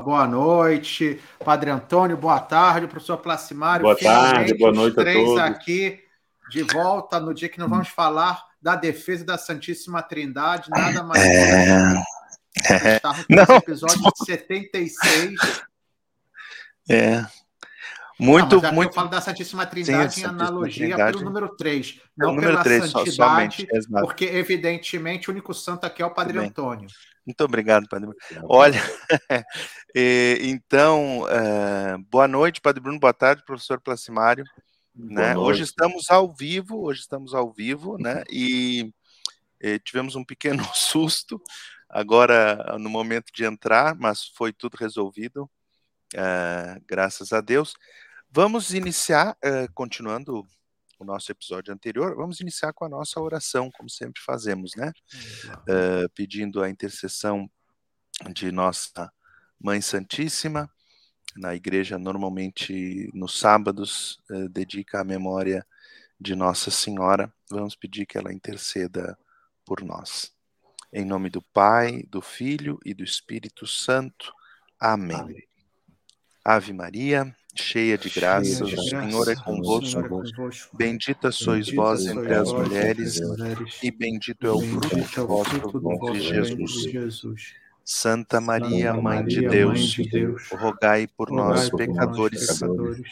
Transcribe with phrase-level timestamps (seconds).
[0.00, 1.20] boa noite.
[1.44, 2.86] Padre Antônio, boa tarde.
[2.86, 3.84] Professor Placimário.
[3.84, 5.40] Boa tarde, boa noite três a todos.
[5.40, 6.00] aqui
[6.50, 10.68] de volta no dia que nós vamos falar da defesa da Santíssima Trindade.
[10.70, 11.22] Nada mais.
[11.22, 11.94] É...
[12.68, 13.00] É...
[13.28, 13.56] Não.
[13.56, 15.34] episódio 76.
[16.88, 17.24] É.
[18.18, 18.90] Muito, não, muito.
[18.90, 21.12] Eu falo da Santíssima Trindade Sim, em analogia Trindade.
[21.12, 22.00] pelo número 3.
[22.18, 23.68] Não número pela 3, santidade, somente,
[24.02, 26.86] porque, evidentemente, o único santo aqui é o Padre Antônio.
[27.30, 28.10] Muito obrigado, Padre.
[28.42, 28.82] Olha,
[30.42, 34.44] então, uh, boa noite, Padre Bruno, boa tarde, professor Placimário.
[34.92, 35.36] Né?
[35.36, 38.24] Hoje estamos ao vivo, hoje estamos ao vivo, né?
[38.28, 38.92] E
[39.60, 41.40] eh, tivemos um pequeno susto
[41.88, 45.48] agora no momento de entrar, mas foi tudo resolvido,
[46.84, 47.74] graças a Deus.
[48.28, 49.36] Vamos iniciar,
[49.72, 50.44] continuando
[51.00, 54.92] o nosso episódio anterior, vamos iniciar com a nossa oração, como sempre fazemos, né?
[55.60, 57.50] Uh, pedindo a intercessão
[58.32, 59.10] de nossa
[59.58, 60.70] Mãe Santíssima.
[61.36, 65.66] Na igreja, normalmente, nos sábados, uh, dedica a memória
[66.20, 67.32] de Nossa Senhora.
[67.48, 69.16] Vamos pedir que ela interceda
[69.64, 70.34] por nós.
[70.92, 74.34] Em nome do Pai, do Filho e do Espírito Santo.
[74.78, 75.16] Amém.
[75.16, 75.48] Amém.
[76.44, 80.22] Ave Maria cheia de graça, o Senhor é convosco.
[80.72, 83.20] Bendita sois vós entre as mulheres,
[83.82, 87.54] e bendito é o fruto do vosso ventre, Jesus.
[87.84, 89.96] Santa Maria, Mãe de Deus,
[90.52, 92.60] rogai por nós, pecadores,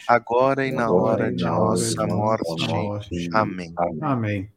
[0.07, 3.29] agora e na hora de nossa morte.
[3.33, 3.73] Amém.
[4.01, 4.49] Amém.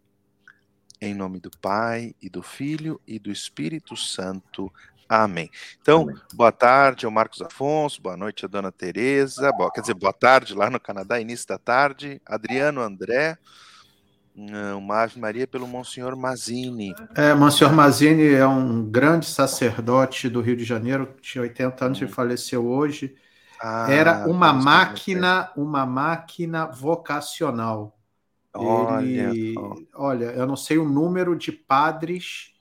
[1.01, 4.73] Em nome do Pai, e do Filho, e do Espírito Santo.
[5.15, 5.51] Amém.
[5.79, 6.17] Então, Amém.
[6.33, 10.55] boa tarde ao Marcos Afonso, boa noite a Dona Tereza, boa, quer dizer, boa tarde
[10.55, 13.37] lá no Canadá, início da tarde, Adriano André,
[14.75, 16.95] uma Ave Maria pelo Monsenhor Mazini.
[17.15, 22.05] É, Monsenhor Mazini é um grande sacerdote do Rio de Janeiro, tinha 80 anos hum.
[22.07, 23.15] e faleceu hoje.
[23.61, 27.99] Ah, Era uma máquina, uma máquina vocacional.
[28.55, 29.55] Olha, Ele,
[29.95, 32.55] olha, eu não sei o número de padres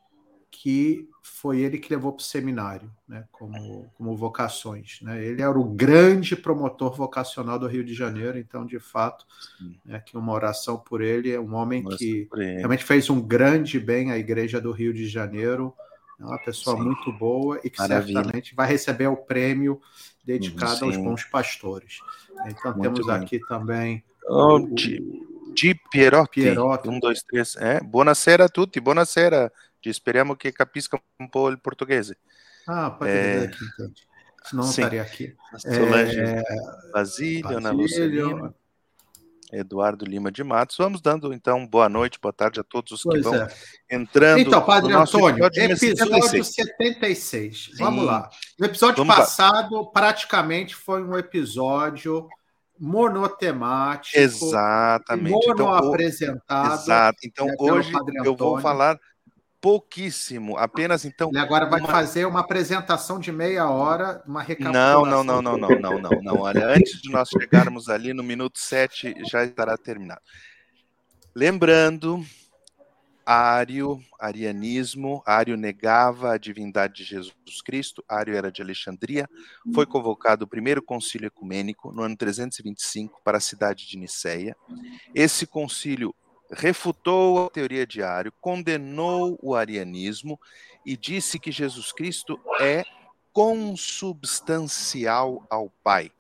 [0.52, 5.00] que foi ele que levou para o seminário, né, como, como vocações.
[5.02, 5.24] Né?
[5.24, 9.26] Ele era o grande promotor vocacional do Rio de Janeiro, então, de fato,
[9.88, 13.80] é que uma oração por ele é um homem Nossa, que realmente fez um grande
[13.80, 15.74] bem à Igreja do Rio de Janeiro,
[16.20, 16.84] é uma pessoa Sim.
[16.84, 18.14] muito boa e que Maravilha.
[18.14, 19.82] certamente vai receber o prêmio
[20.24, 20.86] dedicado Sim.
[20.86, 22.00] aos bons pastores.
[22.48, 23.16] Então, muito temos bem.
[23.16, 24.04] aqui também.
[24.28, 25.02] Oh, o, Di,
[25.54, 26.42] Di Pierotti.
[26.42, 26.90] Pierotti.
[26.90, 27.56] Um, dois, três.
[27.56, 27.80] É.
[27.82, 29.52] Buonasera a tutti, buonasera.
[29.90, 32.18] Speriamo che capisca un po' il portoghese.
[32.66, 33.44] Ah, pode é...
[33.46, 33.92] aqui, então.
[34.44, 34.82] Senão não Sim.
[34.82, 35.36] estaria aqui.
[35.58, 36.44] Solange é...
[36.92, 38.06] Basílio, Ana Lúcia
[39.52, 40.78] Eduardo Lima de Matos.
[40.78, 43.48] Vamos dando, então, boa noite, boa tarde a todos os pois que vão é.
[43.90, 44.40] entrando.
[44.40, 46.48] Então, Padre Antônio, episódio, episódio 76.
[46.48, 47.72] 76.
[47.78, 48.30] Vamos lá.
[48.58, 49.92] No episódio Vamos passado, lá.
[49.92, 52.28] praticamente foi um episódio
[52.80, 54.18] monotemático.
[54.18, 55.48] Exatamente.
[55.48, 56.66] Monoapresentado.
[56.66, 57.18] Então, exato.
[57.24, 57.92] Então, hoje
[58.24, 58.98] eu vou falar
[59.62, 61.30] pouquíssimo, apenas então.
[61.30, 61.90] Ele agora vai uma...
[61.90, 65.06] fazer uma apresentação de meia hora, uma recapitulação.
[65.06, 66.42] Não, não, não, não, não, não, não, não.
[66.42, 70.22] Olha, antes de nós chegarmos ali no minuto 7, já estará terminado.
[71.36, 72.26] Lembrando,
[73.26, 79.30] Ário, arianismo, Ário negava a divindade de Jesus Cristo, Ário era de Alexandria,
[79.74, 84.56] foi convocado o primeiro concílio ecumênico no ano 325 para a cidade de Niceia.
[85.14, 86.14] Esse concílio
[86.52, 90.38] refutou a teoria de Ario, condenou o arianismo
[90.86, 92.84] e disse que Jesus Cristo é
[93.32, 96.12] consubstancial ao Pai.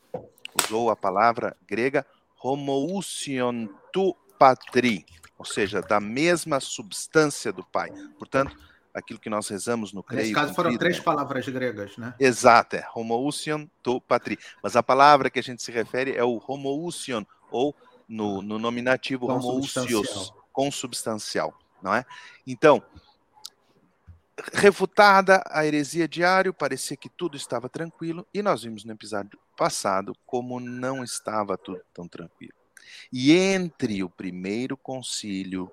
[0.63, 2.05] Usou a palavra grega
[2.41, 5.05] homoousion tu patri,
[5.37, 7.91] ou seja, da mesma substância do Pai.
[8.17, 8.55] Portanto,
[8.93, 10.23] aquilo que nós rezamos no creio.
[10.23, 12.13] Nesse caso foram três palavras gregas, né?
[12.19, 14.37] Exato, é homoousion tu patri.
[14.61, 17.75] Mas a palavra que a gente se refere é o homoousion, ou
[18.11, 22.05] no, no nominativo homoousios, consubstancial, não é?
[22.45, 22.83] Então,
[24.53, 30.13] refutada a heresia diário, parecia que tudo estava tranquilo, e nós vimos no episódio passado
[30.25, 32.53] como não estava tudo tão tranquilo.
[33.13, 35.71] E entre o primeiro concílio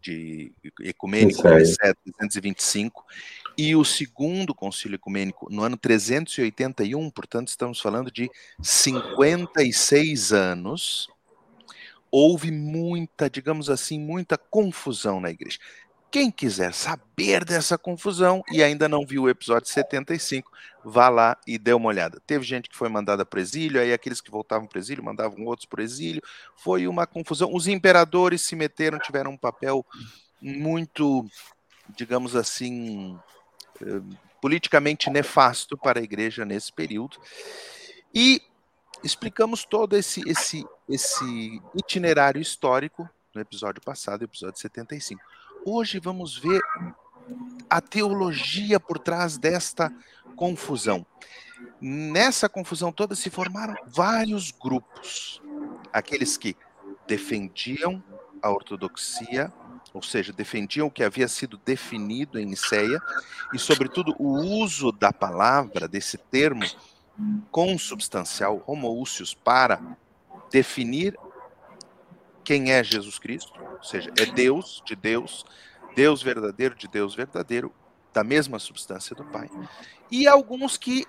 [0.00, 0.50] de
[0.80, 3.04] ecumênico, 325,
[3.60, 8.30] e o segundo concílio ecumênico no ano 381, portanto estamos falando de
[8.62, 11.10] 56 anos,
[12.10, 15.58] houve muita, digamos assim, muita confusão na igreja.
[16.10, 20.50] Quem quiser saber dessa confusão e ainda não viu o episódio 75,
[20.82, 22.18] vá lá e dê uma olhada.
[22.26, 25.66] Teve gente que foi mandada para exílio, aí aqueles que voltavam para exílio mandavam outros
[25.66, 26.22] para exílio.
[26.56, 27.50] Foi uma confusão.
[27.52, 29.84] Os imperadores se meteram, tiveram um papel
[30.40, 31.26] muito,
[31.94, 33.18] digamos assim,
[34.40, 37.18] politicamente nefasto para a igreja nesse período.
[38.14, 38.42] E
[39.04, 45.20] explicamos todo esse, esse, esse itinerário histórico no episódio passado, episódio 75.
[45.64, 46.60] Hoje vamos ver
[47.68, 49.92] a teologia por trás desta
[50.34, 51.06] confusão.
[51.80, 55.40] Nessa confusão toda se formaram vários grupos.
[55.92, 56.56] Aqueles que
[57.06, 58.02] defendiam
[58.42, 59.52] a ortodoxia,
[59.92, 63.00] ou seja, defendiam o que havia sido definido em Niceia,
[63.52, 66.64] e, sobretudo, o uso da palavra, desse termo
[67.50, 69.80] consubstancial, homoúcios, para
[70.50, 71.18] definir
[72.42, 75.44] quem é Jesus Cristo, ou seja, é Deus de Deus,
[75.94, 77.72] Deus verdadeiro de Deus verdadeiro,
[78.12, 79.48] da mesma substância do Pai.
[80.10, 81.06] E alguns que,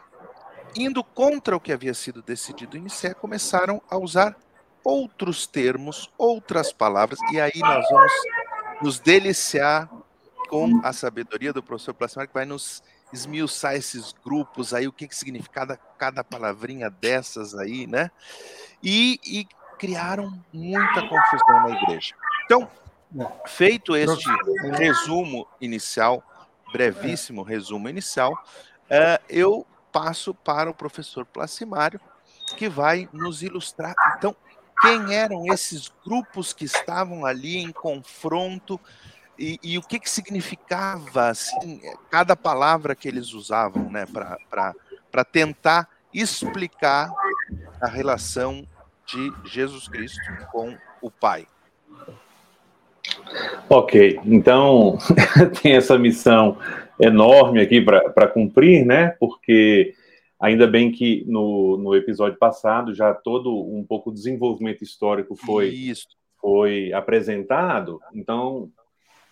[0.76, 4.36] indo contra o que havia sido decidido em Nicéia, começaram a usar
[4.84, 8.12] outros termos, outras palavras, e aí nós vamos
[8.82, 9.90] nos deliciar
[10.50, 12.84] com a sabedoria do professor Plasmar, que vai nos
[13.14, 18.10] esmiuçar esses grupos aí, o que, que significa cada, cada palavrinha dessas aí, né?
[18.82, 19.48] E, e
[19.78, 22.16] criaram muita confusão na igreja.
[22.46, 22.70] Então,
[23.48, 24.30] feito este
[24.74, 26.24] resumo inicial,
[26.72, 32.00] brevíssimo resumo inicial, uh, eu passo para o professor Placimário,
[32.58, 34.36] que vai nos ilustrar, então,
[34.82, 38.80] quem eram esses grupos que estavam ali em confronto
[39.38, 45.88] e, e o que, que significava assim, cada palavra que eles usavam né, para tentar
[46.14, 47.12] explicar
[47.82, 48.68] a relação
[49.06, 50.20] de Jesus Cristo
[50.52, 51.48] com o Pai.
[53.70, 54.98] Ok, então
[55.62, 56.58] tem essa missão
[57.00, 59.16] enorme aqui para cumprir, né?
[59.20, 59.96] Porque
[60.42, 65.70] Ainda bem que no, no episódio passado já todo um pouco o desenvolvimento histórico foi,
[65.70, 66.08] Isso.
[66.40, 68.00] foi apresentado.
[68.12, 68.72] Então,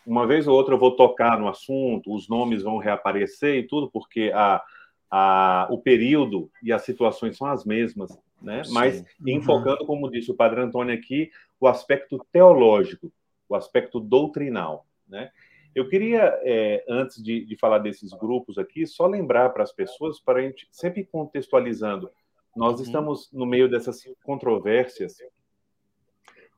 [0.05, 3.89] uma vez ou outra eu vou tocar no assunto, os nomes vão reaparecer e tudo,
[3.89, 4.61] porque a,
[5.09, 8.63] a, o período e as situações são as mesmas, né?
[8.63, 8.73] Sim.
[8.73, 9.29] Mas uhum.
[9.29, 13.11] enfocando, como disse o Padre Antônio aqui, o aspecto teológico,
[13.47, 15.31] o aspecto doutrinal, né?
[15.79, 20.19] Eu queria, é, antes de, de, falar desses grupos aqui, só lembrar para as pessoas,
[20.19, 22.11] para a gente sempre contextualizando,
[22.53, 22.83] nós uhum.
[22.83, 25.19] estamos no meio dessas controvérsias,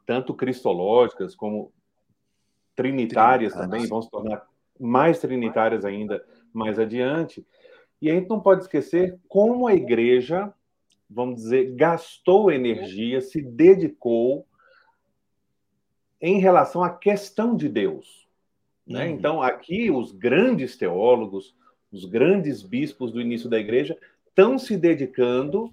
[0.07, 1.71] tanto cristológicas como
[2.75, 4.43] trinitárias também, vão se tornar
[4.79, 7.45] mais trinitárias ainda mais adiante.
[8.01, 10.51] E a gente não pode esquecer como a igreja,
[11.07, 14.47] vamos dizer, gastou energia, se dedicou
[16.19, 18.20] em relação à questão de Deus.
[18.91, 19.05] Né?
[19.05, 19.11] Uhum.
[19.11, 21.55] Então, aqui, os grandes teólogos,
[21.91, 23.97] os grandes bispos do início da igreja,
[24.27, 25.71] estão se dedicando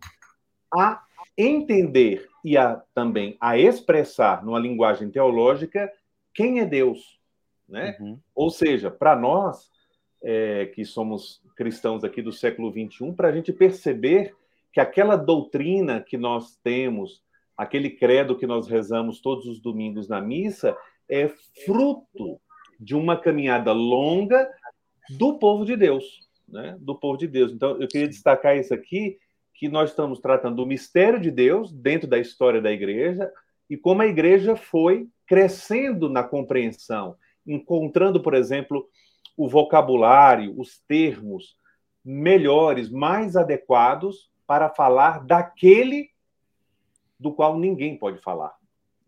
[0.72, 1.02] a
[1.36, 5.90] entender e a, também a expressar numa linguagem teológica
[6.34, 7.18] quem é Deus.
[7.68, 7.96] Né?
[8.00, 8.18] Uhum.
[8.34, 9.70] Ou seja, para nós,
[10.22, 14.34] é, que somos cristãos aqui do século XXI, para a gente perceber
[14.72, 17.22] que aquela doutrina que nós temos,
[17.56, 20.76] aquele credo que nós rezamos todos os domingos na missa,
[21.08, 21.28] é
[21.64, 22.40] fruto
[22.78, 24.48] de uma caminhada longa
[25.10, 26.76] do povo de Deus, né?
[26.80, 27.52] Do povo de Deus.
[27.52, 29.18] Então, eu queria destacar isso aqui,
[29.54, 33.30] que nós estamos tratando do mistério de Deus dentro da história da igreja
[33.68, 37.16] e como a igreja foi crescendo na compreensão,
[37.46, 38.88] encontrando, por exemplo,
[39.36, 41.56] o vocabulário, os termos
[42.04, 46.10] melhores, mais adequados para falar daquele
[47.18, 48.57] do qual ninguém pode falar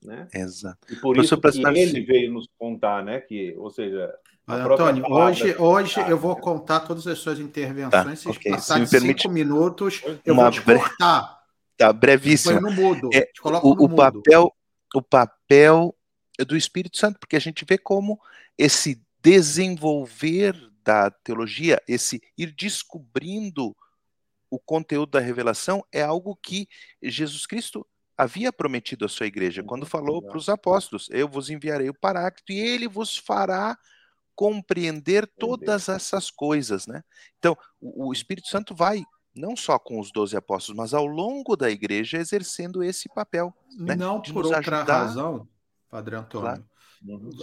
[0.03, 0.29] né?
[0.35, 0.79] Exato.
[0.91, 3.21] E por isso que ele veio nos contar, né?
[3.21, 4.13] Que, ou seja,
[4.47, 7.91] Antônio, hoje, hoje eu vou contar todas as suas intervenções.
[7.91, 8.53] Tá, se okay.
[8.53, 11.41] passar se de cinco minutos, eu vou te cortar.
[11.77, 12.61] Tá, brevíssimo.
[12.61, 13.11] no mudo.
[13.15, 14.55] É, o, no o papel,
[14.95, 15.95] o papel
[16.47, 18.21] do Espírito Santo, porque a gente vê como
[18.59, 23.77] esse desenvolver da teologia, esse ir descobrindo
[24.51, 26.69] o conteúdo da revelação é algo que
[27.01, 27.87] Jesus Cristo
[28.21, 32.53] havia prometido à sua igreja, quando falou para os apóstolos: Eu vos enviarei o Paráclito
[32.53, 33.79] e ele vos fará
[34.35, 37.03] compreender todas essas coisas, né?
[37.39, 41.71] Então, o, Espírito Santo vai não só com os doze apóstolos, mas ao longo da
[41.71, 43.55] igreja exercendo esse papel.
[43.79, 43.95] Né?
[43.95, 44.99] Não por outra ajudar.
[45.05, 45.49] razão,
[45.89, 46.47] Padre Antônio.
[46.47, 46.65] Claro.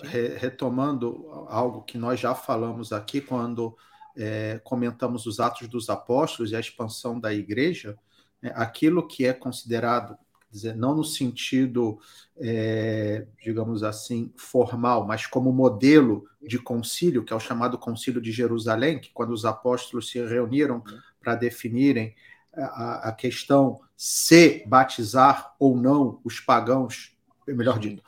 [0.03, 3.75] Re retomando algo que nós já falamos aqui quando
[4.15, 7.97] é, comentamos os Atos dos Apóstolos e a expansão da igreja,
[8.41, 10.17] é, aquilo que é considerado
[10.51, 11.99] dizer, não no sentido,
[12.37, 18.31] é, digamos assim, formal, mas como modelo de concílio, que é o chamado Concílio de
[18.31, 20.81] Jerusalém, que quando os apóstolos se reuniram
[21.19, 22.15] para definirem
[22.53, 27.15] a, a, questão se batizar ou não os pagãos,
[27.47, 28.01] melhor dito,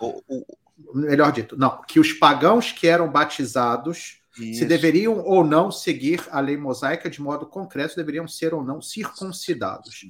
[0.94, 4.60] melhor dito, não, que os pagãos que eram batizados Isso.
[4.60, 8.82] se deveriam ou não seguir a lei mosaica de modo concreto, deveriam ser ou não
[8.82, 10.08] circuncidados.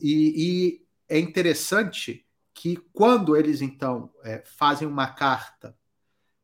[0.00, 5.76] E, e é interessante que quando eles então é, fazem uma carta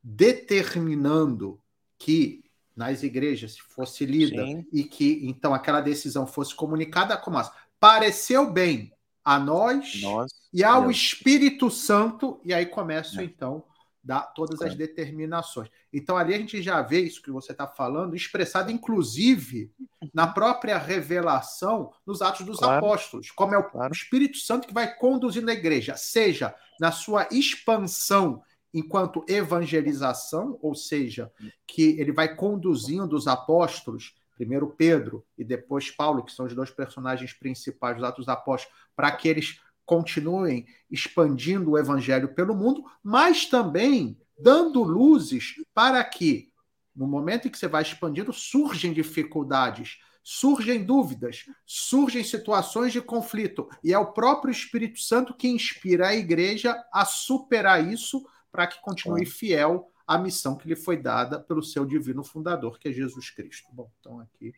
[0.02, 1.60] determinando
[1.98, 2.44] que
[2.76, 4.66] nas igrejas fosse lida Sim.
[4.72, 8.92] e que então aquela decisão fosse comunicada como as pareceu bem
[9.24, 10.96] a nós, nós e ao Deus.
[10.96, 13.24] Espírito Santo e aí começam é.
[13.24, 13.64] então
[14.04, 15.70] dar todas as determinações.
[15.92, 19.72] Então ali a gente já vê isso que você está falando expressado inclusive
[20.12, 22.84] na própria revelação nos Atos dos claro.
[22.84, 23.92] Apóstolos, como é o claro.
[23.92, 28.42] Espírito Santo que vai conduzindo a igreja, seja na sua expansão
[28.74, 31.32] enquanto evangelização, ou seja,
[31.64, 36.70] que ele vai conduzindo os apóstolos, primeiro Pedro e depois Paulo, que são os dois
[36.70, 42.84] personagens principais dos Atos dos Apóstolos, para que eles continuem expandindo o evangelho pelo mundo,
[43.02, 46.50] mas também dando luzes para que,
[46.94, 53.68] no momento em que você vai expandindo, surgem dificuldades, surgem dúvidas, surgem situações de conflito,
[53.82, 58.80] e é o próprio Espírito Santo que inspira a igreja a superar isso para que
[58.80, 63.30] continue fiel à missão que lhe foi dada pelo seu divino fundador, que é Jesus
[63.30, 63.68] Cristo.
[63.72, 64.54] Bom, então aqui.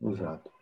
[0.00, 0.57] Exato.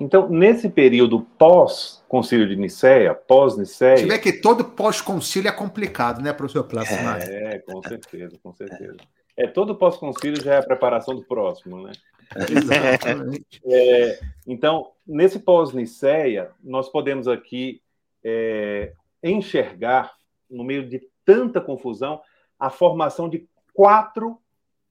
[0.00, 3.96] Então, nesse período pós-concílio de Nicéia, pós-Nicéia...
[3.96, 7.00] Você vê que todo pós-concílio é complicado, né, professor Plácido?
[7.00, 8.96] É, com certeza, com certeza.
[9.36, 11.92] É, todo pós-concílio já é a preparação do próximo, né?
[12.50, 13.60] Exatamente.
[13.64, 17.80] É, então, nesse pós-Nicéia, nós podemos aqui
[18.24, 18.92] é,
[19.22, 20.14] enxergar,
[20.50, 22.20] no meio de tanta confusão,
[22.58, 24.38] a formação de quatro,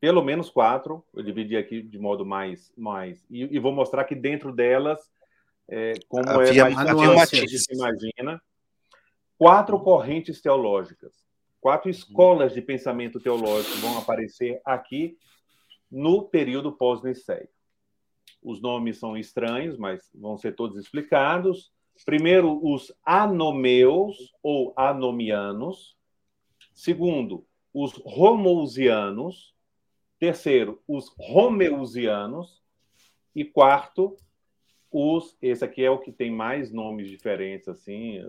[0.05, 2.71] pelo menos quatro, eu dividi aqui de modo mais.
[2.77, 5.11] mais e, e vou mostrar que dentro delas,
[5.67, 8.39] é, como havia, é mais havia se imagina,
[9.35, 11.25] quatro correntes teológicas,
[11.59, 15.17] quatro escolas de pensamento teológico vão aparecer aqui
[15.89, 17.49] no período pós-Niceia.
[18.43, 21.71] Os nomes são estranhos, mas vão ser todos explicados.
[22.05, 25.97] Primeiro, os anomeus ou anomianos,
[26.75, 29.54] Segundo, os romousianos.
[30.19, 32.63] Terceiro, os romeusianos.
[33.35, 34.15] E quarto,
[34.89, 35.37] os.
[35.41, 38.21] Esse aqui é o que tem mais nomes diferentes, assim.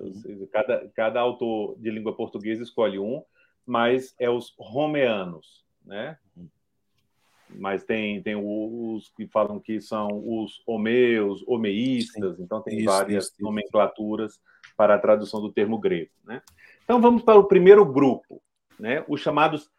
[0.50, 3.22] Cada, cada autor de língua portuguesa escolhe um,
[3.64, 6.18] mas é os romeanos, né?
[7.48, 12.42] Mas tem, tem os que falam que são os homeus, homeístas, Sim.
[12.42, 14.40] então tem isso, várias isso, nomenclaturas isso.
[14.76, 16.42] para a tradução do termo grego, né?
[16.82, 18.42] Então vamos para o primeiro grupo,
[18.78, 19.04] né?
[19.08, 19.70] os chamados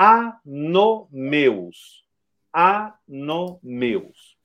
[0.00, 2.02] anomeus.
[2.50, 4.38] Anomeus.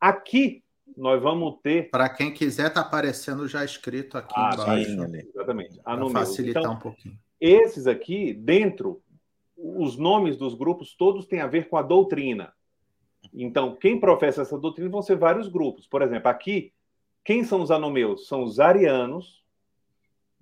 [0.00, 0.64] Aqui
[0.96, 1.90] nós vamos ter.
[1.90, 4.84] Para quem quiser, está aparecendo já escrito aqui ah, embaixo.
[4.84, 5.80] Sim, exatamente.
[5.84, 6.12] Anomeus.
[6.12, 7.18] facilitar então, um pouquinho.
[7.38, 9.02] Esses aqui, dentro,
[9.54, 12.54] os nomes dos grupos todos têm a ver com a doutrina.
[13.34, 15.86] Então, quem professa essa doutrina vão ser vários grupos.
[15.86, 16.72] Por exemplo, aqui,
[17.22, 18.28] quem são os anomeus?
[18.28, 19.44] São os arianos,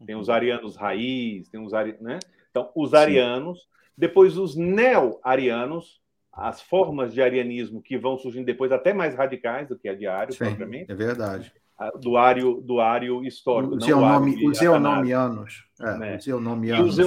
[0.06, 2.18] tem os arianos raiz, tem os arianos, né?
[2.50, 3.66] Então, os arianos, Sim.
[3.96, 6.00] Depois os neo-arianos,
[6.32, 10.06] as formas de arianismo que vão surgindo depois até mais radicais do que a de
[10.06, 10.90] Ario, Sim, propriamente.
[10.90, 11.52] É verdade.
[12.00, 13.74] Do Ario, do Ario histórico.
[13.74, 15.64] Os, Eonomi, os Eonomianos.
[15.80, 16.16] É, né?
[16.16, 16.26] Os.
[16.26, 16.98] E os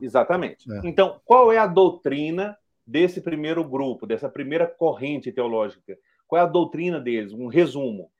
[0.00, 0.72] exatamente.
[0.72, 0.80] É.
[0.84, 5.98] Então, qual é a doutrina desse primeiro grupo, dessa primeira corrente teológica?
[6.26, 7.32] Qual é a doutrina deles?
[7.32, 8.10] Um resumo.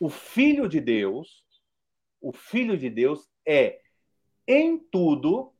[0.00, 1.42] O Filho de Deus
[2.22, 3.80] o Filho de Deus é,
[4.46, 5.51] em tudo,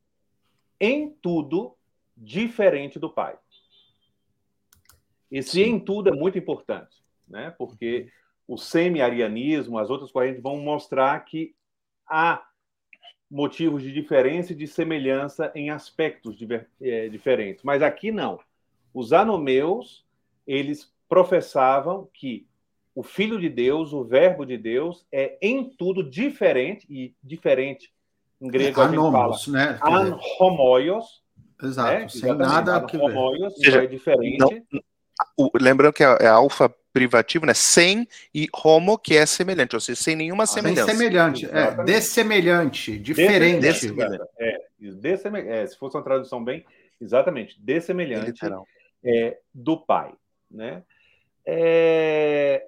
[0.82, 1.76] em tudo,
[2.16, 3.38] diferente do Pai.
[5.30, 7.54] Esse em tudo é muito importante, né?
[7.56, 8.10] porque
[8.48, 11.54] o semi-arianismo, as outras correntes vão mostrar que
[12.04, 12.44] há
[13.30, 16.36] motivos de diferença e de semelhança em aspectos
[16.80, 17.62] é, diferentes.
[17.62, 18.40] Mas aqui não.
[18.92, 20.04] Os anomeus,
[20.44, 22.46] eles professavam que
[22.92, 27.91] o Filho de Deus, o Verbo de Deus, é em tudo diferente, e diferente
[28.42, 29.78] em grego é, a gente fala né?
[29.80, 31.22] anhomoios.
[31.62, 32.08] Exato, né?
[32.08, 34.38] sem nada que anhomoios, seja, é diferente.
[34.38, 34.82] Não,
[35.36, 37.54] o, lembrando que é, é alfa privativo, né?
[37.54, 40.86] Sem e homo, que é semelhante, ou seja, sem nenhuma semelhança.
[40.86, 43.60] Sem semelhante, é, dessemelhante, diferente.
[43.60, 44.24] Dessemelhante.
[44.38, 44.72] É.
[44.82, 46.66] É, se fosse uma tradução bem,
[47.00, 48.40] exatamente, dessemelhante
[49.04, 50.12] é, do Pai,
[50.50, 50.82] né?
[51.46, 52.66] É,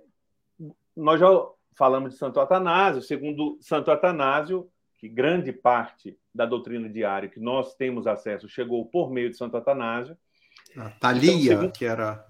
[0.96, 1.28] nós já
[1.76, 4.68] falamos de Santo Atanásio, segundo Santo Atanásio,
[5.04, 9.54] que grande parte da doutrina diária que nós temos acesso chegou por meio de Santo
[9.54, 10.16] Atanásio.
[10.74, 11.72] A Thalia, então, segundo...
[11.72, 12.26] que era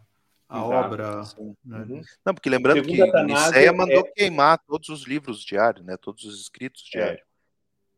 [0.48, 1.22] a Exato, obra.
[1.64, 1.78] Né?
[1.88, 2.02] Uhum.
[2.26, 4.10] Não, porque lembrando segundo que Atanásio, Niceia mandou é...
[4.10, 5.96] queimar todos os livros diários, né?
[5.96, 6.98] todos os escritos é.
[6.98, 7.26] diários.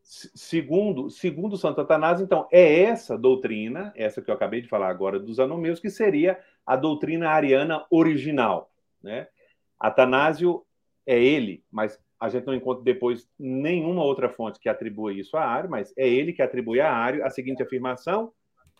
[0.03, 5.19] segundo, segundo Santo Atanásio, então, é essa doutrina, essa que eu acabei de falar agora
[5.19, 8.71] dos anomeus, que seria a doutrina ariana original.
[9.01, 9.27] Né?
[9.79, 10.63] Atanásio
[11.03, 15.45] é ele, mas a gente não encontra depois nenhuma outra fonte que atribua isso a
[15.45, 18.31] Ario, mas é ele que atribui a Ario a seguinte afirmação,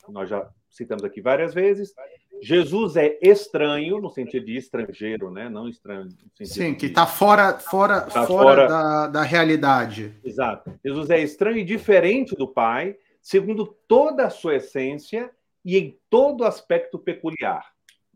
[0.09, 1.93] nós já citamos aqui várias vezes,
[2.41, 5.49] Jesus é estranho, no sentido de estrangeiro, né?
[5.49, 6.07] não estranho.
[6.43, 10.13] Sim, que está fora, fora, tá fora, fora da, da realidade.
[10.23, 10.71] Exato.
[10.83, 15.31] Jesus é estranho e diferente do Pai, segundo toda a sua essência
[15.65, 17.65] e em todo aspecto peculiar.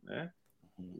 [0.03, 0.31] Né?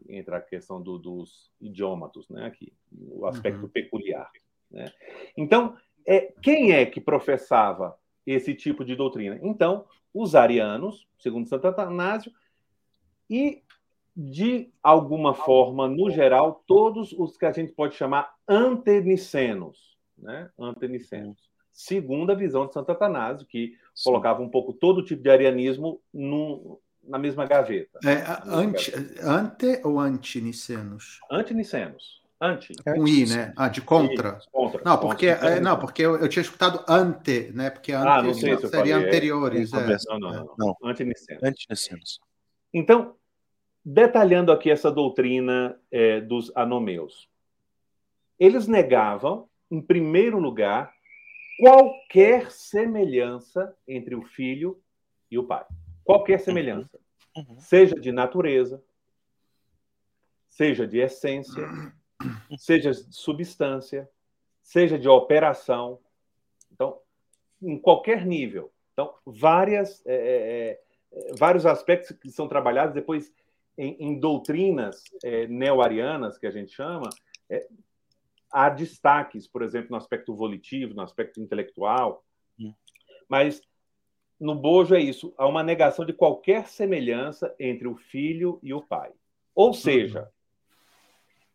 [0.07, 2.45] Entra a questão do, dos idiomatos, né?
[2.45, 3.69] aqui, o aspecto uhum.
[3.69, 4.29] peculiar.
[4.69, 4.91] Né?
[5.37, 9.39] Então, é, quem é que professava esse tipo de doutrina?
[9.41, 12.31] Então, os arianos, segundo Santo Atanásio,
[13.29, 13.63] e,
[14.15, 20.49] de alguma forma, no geral, todos os que a gente pode chamar antenicenos, né?
[20.59, 21.49] Antenicenos.
[21.71, 26.77] Segundo a visão de Santo Atanásio, que colocava um pouco todo tipo de arianismo num,
[27.03, 27.99] na mesma gaveta.
[28.05, 28.91] É, anti,
[29.21, 31.19] ante ou antinicenos?
[31.29, 32.21] Antinicenos.
[32.39, 32.73] Anti.
[32.85, 33.53] É com I, né?
[33.55, 34.39] Ah, de contra.
[34.51, 34.81] contra.
[34.83, 37.69] Não, porque, é, não, porque eu, eu, tinha escutado ante, né?
[37.69, 39.71] Porque ante ah, não sei se seria falei, anteriores.
[39.71, 39.97] É, é.
[40.09, 40.55] Não, não, não.
[40.57, 40.77] não.
[40.83, 41.43] Antinicenos.
[41.43, 42.19] Antinicenos.
[42.73, 43.15] Então,
[43.85, 47.29] detalhando aqui essa doutrina é, dos anomeus.
[48.39, 50.91] Eles negavam, em primeiro lugar,
[51.59, 54.81] qualquer semelhança entre o filho
[55.29, 55.63] e o pai.
[56.11, 56.45] Qualquer uhum.
[56.45, 56.99] semelhança.
[57.37, 57.59] Uhum.
[57.59, 58.83] Seja de natureza,
[60.49, 61.63] seja de essência,
[62.57, 64.09] seja de substância,
[64.61, 65.99] seja de operação.
[66.69, 66.99] Então,
[67.61, 68.73] em qualquer nível.
[68.91, 70.81] Então, várias, é, é,
[71.13, 73.33] é vários aspectos que são trabalhados depois
[73.77, 77.09] em, em doutrinas é, neo-arianas, que a gente chama,
[77.49, 77.65] é,
[78.51, 82.25] há destaques, por exemplo, no aspecto volitivo, no aspecto intelectual,
[82.59, 82.73] hum.
[83.29, 83.61] mas
[84.41, 88.81] no bojo é isso, há uma negação de qualquer semelhança entre o filho e o
[88.81, 89.11] pai.
[89.53, 90.31] Ou seja,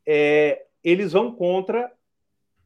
[0.07, 1.93] é, eles vão contra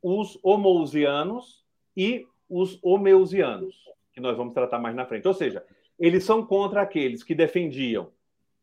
[0.03, 1.65] os homousianos
[1.97, 3.75] e os homeusianos,
[4.13, 5.27] que nós vamos tratar mais na frente.
[5.27, 5.65] Ou seja,
[5.99, 8.13] eles são contra aqueles que defendiam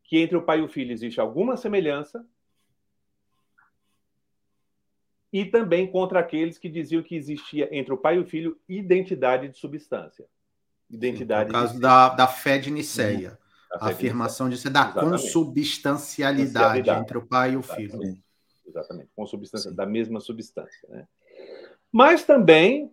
[0.03, 2.23] que entre o pai e o filho existe alguma semelhança,
[5.33, 9.49] e também contra aqueles que diziam que existia entre o pai e o filho identidade
[9.49, 10.25] de substância.
[10.89, 11.51] Identidade.
[11.51, 11.79] No caso de...
[11.79, 13.37] da, da fé de Niceia.
[13.73, 17.95] A afirmação de ser da consubstancialidade entre o pai e o filho.
[17.95, 18.23] Exatamente.
[18.65, 19.09] Exatamente.
[19.15, 20.87] Consubstância, da mesma substância.
[20.89, 21.05] Né?
[21.91, 22.91] Mas também,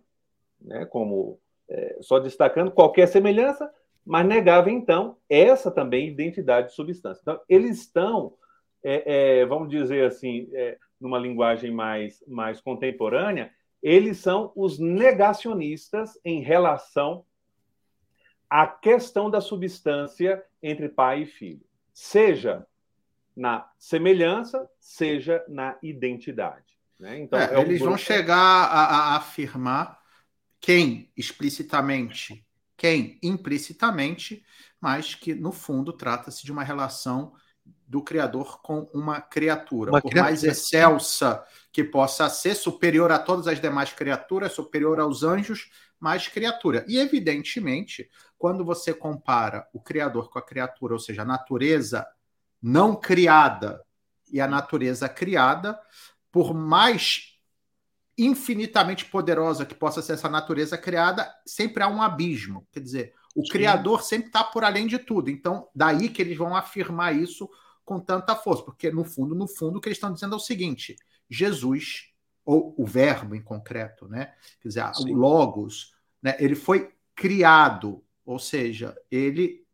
[0.61, 3.71] né, como é, só destacando, qualquer semelhança
[4.05, 7.19] mas negava, então, essa também identidade de substância.
[7.21, 8.35] Então, eles estão,
[8.83, 16.19] é, é, vamos dizer assim, é, numa linguagem mais, mais contemporânea, eles são os negacionistas
[16.23, 17.25] em relação
[18.49, 22.65] à questão da substância entre pai e filho, seja
[23.35, 26.79] na semelhança, seja na identidade.
[26.99, 27.19] Né?
[27.19, 29.99] Então, é, é eles vão chegar a, a afirmar
[30.59, 32.45] quem explicitamente
[32.77, 34.43] quem implicitamente,
[34.79, 37.33] mas que no fundo trata-se de uma relação
[37.87, 40.23] do criador com uma criatura, uma por criatura.
[40.23, 46.27] mais excelsa que possa ser, superior a todas as demais criaturas, superior aos anjos, mais
[46.27, 46.85] criatura.
[46.87, 52.05] E evidentemente, quando você compara o criador com a criatura, ou seja, a natureza
[52.61, 53.83] não criada
[54.31, 55.79] e a natureza criada,
[56.31, 57.35] por mais
[58.17, 62.67] infinitamente poderosa que possa ser essa natureza criada, sempre há um abismo.
[62.71, 63.51] Quer dizer, o Sim.
[63.51, 65.29] Criador sempre está por além de tudo.
[65.29, 67.49] Então, daí que eles vão afirmar isso
[67.83, 70.39] com tanta força, porque no fundo, no fundo, o que eles estão dizendo é o
[70.39, 70.95] seguinte:
[71.29, 72.11] Jesus,
[72.45, 74.33] ou o Verbo em concreto, né?
[74.61, 75.11] Quer dizer, Sim.
[75.11, 76.35] o Logos, né?
[76.39, 79.65] Ele foi criado, ou seja, ele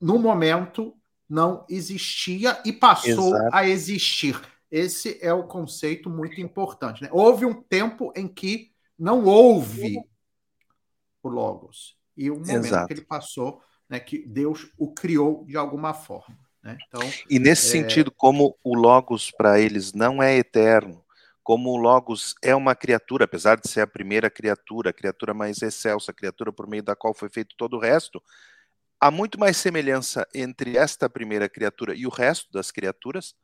[0.00, 0.94] no momento
[1.28, 3.56] não existia e passou Exato.
[3.56, 4.40] a existir.
[4.70, 7.02] Esse é o conceito muito importante.
[7.02, 7.08] Né?
[7.12, 9.96] Houve um tempo em que não houve
[11.22, 11.96] o Logos.
[12.16, 12.86] E o momento Exato.
[12.86, 16.36] que ele passou, né, que Deus o criou de alguma forma.
[16.62, 16.76] Né?
[16.86, 17.82] Então, e nesse é...
[17.82, 21.02] sentido, como o Logos para eles não é eterno,
[21.42, 25.60] como o Logos é uma criatura, apesar de ser a primeira criatura, a criatura mais
[25.60, 28.22] excelsa, a criatura por meio da qual foi feito todo o resto,
[29.00, 33.34] há muito mais semelhança entre esta primeira criatura e o resto das criaturas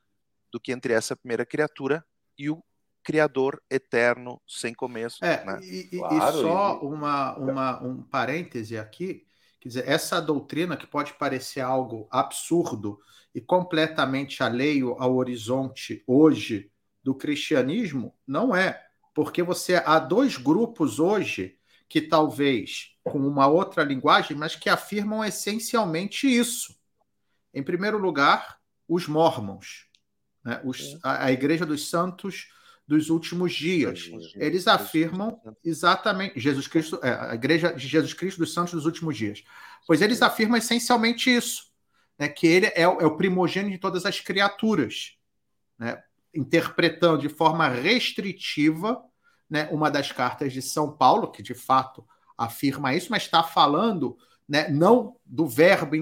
[0.52, 2.04] do que entre essa primeira criatura
[2.38, 2.62] e o
[3.02, 5.24] Criador eterno, sem começo.
[5.24, 5.60] É, né?
[5.62, 9.24] e, claro, e, só Uma, uma, um parêntese aqui,
[9.58, 13.00] quer dizer, essa doutrina que pode parecer algo absurdo
[13.34, 16.70] e completamente alheio ao horizonte hoje
[17.08, 21.56] do cristianismo, não é, porque você há dois grupos hoje
[21.88, 26.78] que talvez com uma outra linguagem, mas que afirmam essencialmente isso.
[27.54, 29.86] Em primeiro lugar, os mormons,
[30.44, 30.60] né?
[30.62, 32.50] os, a, a Igreja dos Santos
[32.86, 34.10] dos últimos dias.
[34.34, 39.16] Eles afirmam exatamente Jesus Cristo, é, a Igreja de Jesus Cristo dos Santos dos últimos
[39.16, 39.42] dias.
[39.86, 41.72] Pois eles afirmam essencialmente isso,
[42.18, 45.16] né, que ele é, é o primogênito de todas as criaturas,
[45.78, 46.02] né,
[46.34, 49.02] interpretando de forma restritiva
[49.48, 54.16] né, uma das cartas de São Paulo, que de fato afirma isso, mas está falando
[54.48, 55.96] né, não do verbo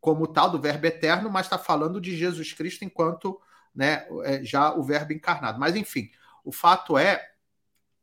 [0.00, 3.40] como tal, do verbo eterno, mas está falando de Jesus Cristo enquanto
[3.74, 5.58] né, é, já o verbo encarnado.
[5.58, 6.10] Mas, enfim,
[6.44, 7.24] o fato é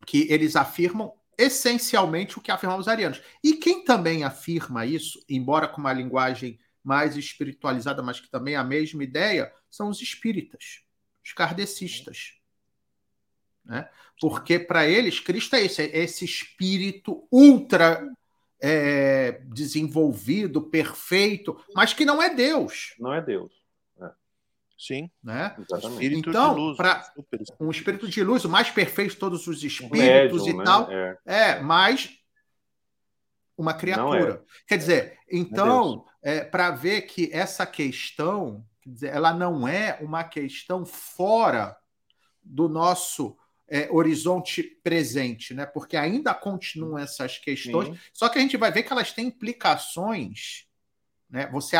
[0.05, 3.21] que eles afirmam essencialmente o que afirmam os arianos.
[3.43, 8.57] E quem também afirma isso, embora com uma linguagem mais espiritualizada, mas que também é
[8.57, 10.81] a mesma ideia, são os espíritas,
[11.23, 12.33] os kardecistas.
[13.65, 13.87] Né?
[14.19, 18.05] Porque para eles, Cristo é esse, é esse espírito ultra
[18.61, 22.95] é, desenvolvido, perfeito, mas que não é Deus.
[22.99, 23.59] Não é Deus.
[24.79, 25.11] Sim.
[25.21, 25.53] Né?
[25.59, 27.13] Espírito então, para
[27.59, 30.63] um espírito de luz, o mais perfeito de todos os espíritos Médium, e né?
[30.63, 31.17] tal, é.
[31.25, 32.17] é, mas
[33.57, 34.41] uma criatura.
[34.41, 34.63] É.
[34.65, 40.85] Quer dizer, então, é para ver que essa questão, dizer, ela não é uma questão
[40.85, 41.77] fora
[42.43, 45.65] do nosso é, horizonte presente, né?
[45.65, 47.99] Porque ainda continuam essas questões, Sim.
[48.13, 50.67] só que a gente vai ver que elas têm implicações.
[51.29, 51.47] Né?
[51.51, 51.77] Você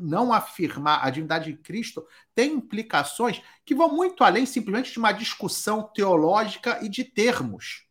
[0.00, 5.12] não afirmar a divindade de Cristo tem implicações que vão muito além simplesmente de uma
[5.12, 7.86] discussão teológica e de termos.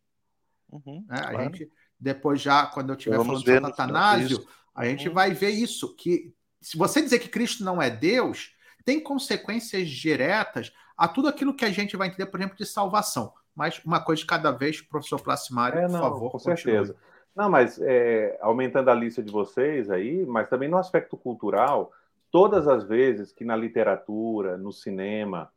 [0.70, 1.18] Uhum, né?
[1.18, 1.38] claro.
[1.38, 5.14] A gente, depois, já, quando eu estiver falando de Atanásio, a gente uhum.
[5.14, 8.55] vai ver isso: que se você dizer que Cristo não é Deus,
[8.86, 13.32] tem consequências diretas a tudo aquilo que a gente vai entender, por exemplo, de salvação.
[13.54, 16.30] Mas uma coisa de cada vez, professor Placimário, é, não, por favor.
[16.30, 16.56] Com continue.
[16.56, 16.96] certeza.
[17.34, 21.92] Não, mas é, aumentando a lista de vocês aí, mas também no aspecto cultural,
[22.30, 25.50] todas as vezes que na literatura, no cinema,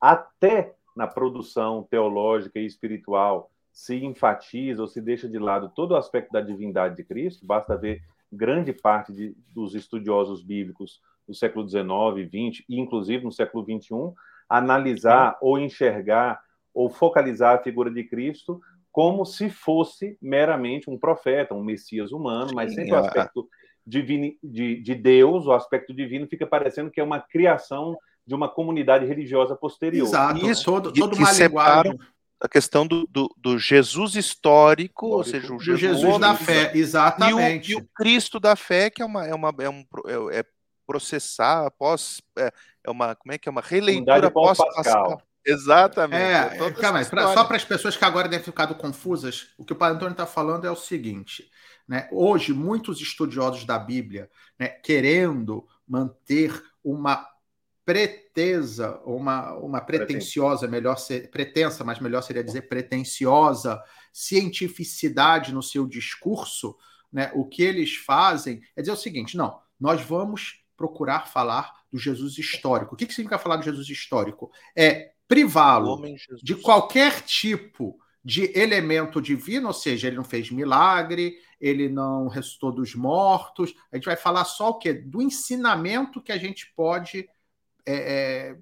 [0.00, 5.96] até na produção teológica e espiritual se enfatiza ou se deixa de lado todo o
[5.96, 11.68] aspecto da divindade de Cristo, basta ver grande parte de, dos estudiosos bíblicos do século
[11.68, 11.84] XIX,
[12.28, 14.12] XX e inclusive no século XXI,
[14.48, 16.40] analisar ou enxergar
[16.72, 18.60] ou focalizar a figura de Cristo
[18.90, 23.48] como se fosse meramente um profeta, um Messias humano, Sim, mas sempre o aspecto
[23.84, 28.48] divino, de, de Deus, o aspecto divino, fica parecendo que é uma criação de uma
[28.48, 30.06] comunidade religiosa posterior.
[30.06, 30.42] Exato.
[30.42, 30.50] Né?
[30.50, 31.98] Isso, todo, toda uma linguagem
[32.40, 37.72] a questão do, do, do Jesus histórico, ou seja, o Jesus, Jesus da fé, exatamente.
[37.72, 40.40] E o, e o, Cristo da fé, que é uma é uma é, um, é,
[40.40, 40.44] é
[40.86, 42.52] processar após é,
[42.84, 45.22] é, uma como é que é uma releitura pós Pascal.
[45.46, 46.22] Exatamente.
[46.22, 49.64] É, é calma, pra, só para as pessoas que agora devem ter ficado confusas, o
[49.64, 51.50] que o Padre Antônio está falando é o seguinte:
[51.86, 57.28] né, hoje, muitos estudiosos da Bíblia, né, querendo manter uma
[57.84, 65.86] pretesa, uma, uma pretensiosa, melhor ser, pretensa, mas melhor seria dizer pretensiosa, cientificidade no seu
[65.86, 66.74] discurso,
[67.12, 71.98] né, o que eles fazem é dizer o seguinte: não, nós vamos procurar falar do
[71.98, 72.94] Jesus histórico.
[72.94, 74.50] O que, que significa falar do Jesus histórico?
[74.76, 76.02] É privá-lo
[76.42, 82.72] de qualquer tipo de elemento divino, ou seja, ele não fez milagre, ele não ressuscitou
[82.72, 83.74] dos mortos.
[83.92, 84.94] A gente vai falar só o quê?
[84.94, 87.28] Do ensinamento que a gente pode,
[87.86, 88.56] é, é,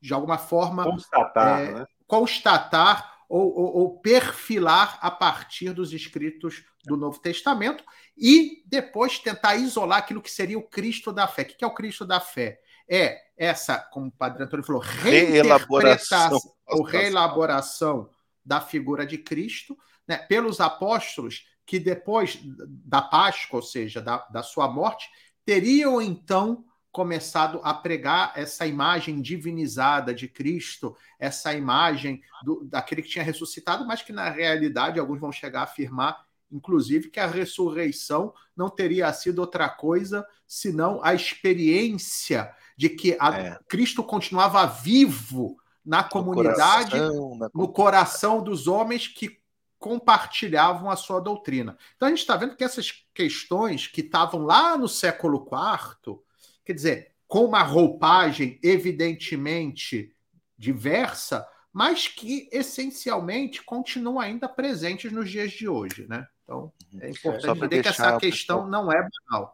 [0.00, 1.86] de alguma forma, constatar, é, né?
[2.06, 7.82] constatar ou, ou, ou, perfilar a partir dos escritos do Novo Testamento
[8.16, 11.42] e depois tentar isolar aquilo que seria o Cristo da fé.
[11.42, 12.60] O que é o Cristo da fé?
[12.88, 18.08] é essa, como o Padre Antônio falou, reelaboração ou reelaboração
[18.44, 24.42] da figura de Cristo né, pelos apóstolos que depois da Páscoa, ou seja, da, da
[24.42, 25.10] sua morte,
[25.44, 26.64] teriam então
[26.96, 33.86] começado a pregar essa imagem divinizada de Cristo, essa imagem do, daquele que tinha ressuscitado,
[33.86, 39.12] mas que na realidade alguns vão chegar a afirmar, inclusive, que a ressurreição não teria
[39.12, 43.58] sido outra coisa senão a experiência de que é.
[43.68, 47.50] Cristo continuava vivo na comunidade, no coração, na...
[47.54, 49.38] no coração dos homens que
[49.78, 51.76] compartilhavam a sua doutrina.
[51.94, 56.24] Então a gente está vendo que essas questões que estavam lá no século IV,
[56.66, 60.12] quer dizer, com uma roupagem evidentemente
[60.58, 66.26] diversa, mas que essencialmente continuam ainda presentes nos dias de hoje, né?
[66.42, 67.00] Então uhum.
[67.00, 68.70] é importante entender que essa questão pessoal...
[68.70, 69.52] não é banal.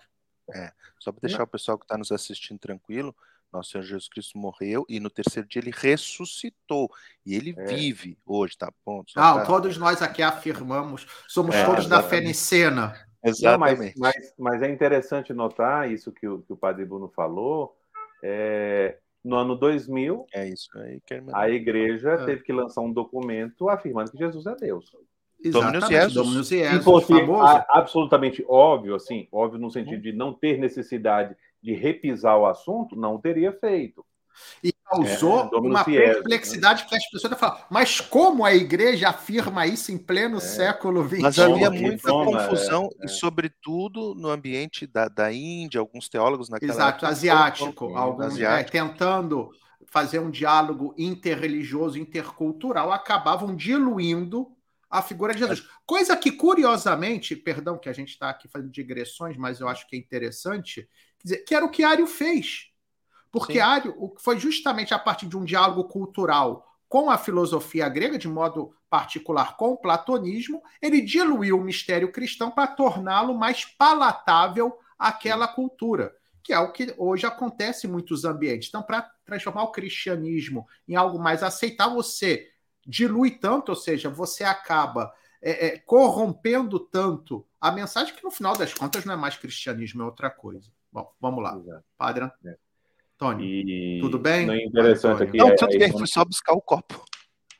[0.55, 3.15] É, só para deixar o pessoal que está nos assistindo tranquilo,
[3.53, 6.91] Nosso Senhor Jesus Cristo morreu e no terceiro dia ele ressuscitou.
[7.25, 7.65] E ele é.
[7.67, 9.05] vive hoje, tá bom?
[9.17, 9.47] Ah, pra...
[9.47, 12.95] todos nós aqui afirmamos, somos é, todos da fé nicena.
[13.25, 13.97] Exatamente.
[13.97, 17.77] Não, mas, mas, mas, é interessante notar isso que o, que o Padre Bruno falou.
[18.23, 22.25] É, no ano 2000, é isso aí que a igreja é.
[22.25, 24.91] teve que lançar um documento afirmando que Jesus é Deus.
[25.45, 26.79] Exatamente, Dominus Jesus.
[26.79, 27.13] Se fosse
[27.69, 33.19] absolutamente óbvio, assim, óbvio no sentido de não ter necessidade de repisar o assunto, não
[33.19, 34.05] teria feito.
[34.63, 36.89] E causou é, uma perplexidade né?
[36.89, 40.41] que as pessoas falam, mas como a igreja afirma isso em pleno é.
[40.41, 41.21] século XXI?
[41.21, 46.73] Mas havia muita confusão, é, e sobretudo no ambiente da, da Índia, alguns teólogos naquela
[46.73, 48.71] Exato, época, asiático, alguns é, asiático.
[48.71, 49.51] tentando
[49.87, 54.49] fazer um diálogo interreligioso, intercultural, acabavam diluindo
[54.93, 55.61] a figura de Jesus.
[55.61, 55.63] É.
[55.87, 59.97] Coisa que, curiosamente, perdão que a gente está aqui fazendo digressões, mas eu acho que
[59.97, 60.89] é interessante,
[61.23, 62.72] dizer, que era o que Ario fez.
[63.33, 63.59] Porque.
[63.59, 68.75] Ario foi justamente a partir de um diálogo cultural com a filosofia grega, de modo
[68.91, 76.15] particular com o platonismo, ele diluiu o mistério cristão para torná-lo mais palatável àquela cultura,
[76.45, 78.69] que é o que hoje acontece em muitos ambientes.
[78.69, 82.51] Então, para transformar o cristianismo em algo mais aceitável, você
[82.87, 88.55] dilui tanto, ou seja, você acaba é, é, corrompendo tanto a mensagem que no final
[88.55, 90.71] das contas não é mais cristianismo, é outra coisa.
[90.93, 91.59] Bom, vamos lá.
[91.97, 92.59] Padre é.
[93.23, 94.47] Tony, tudo bem?
[94.47, 95.37] Não é interessante aqui.
[95.37, 97.05] Não, é, tudo bem, fui só buscar o copo.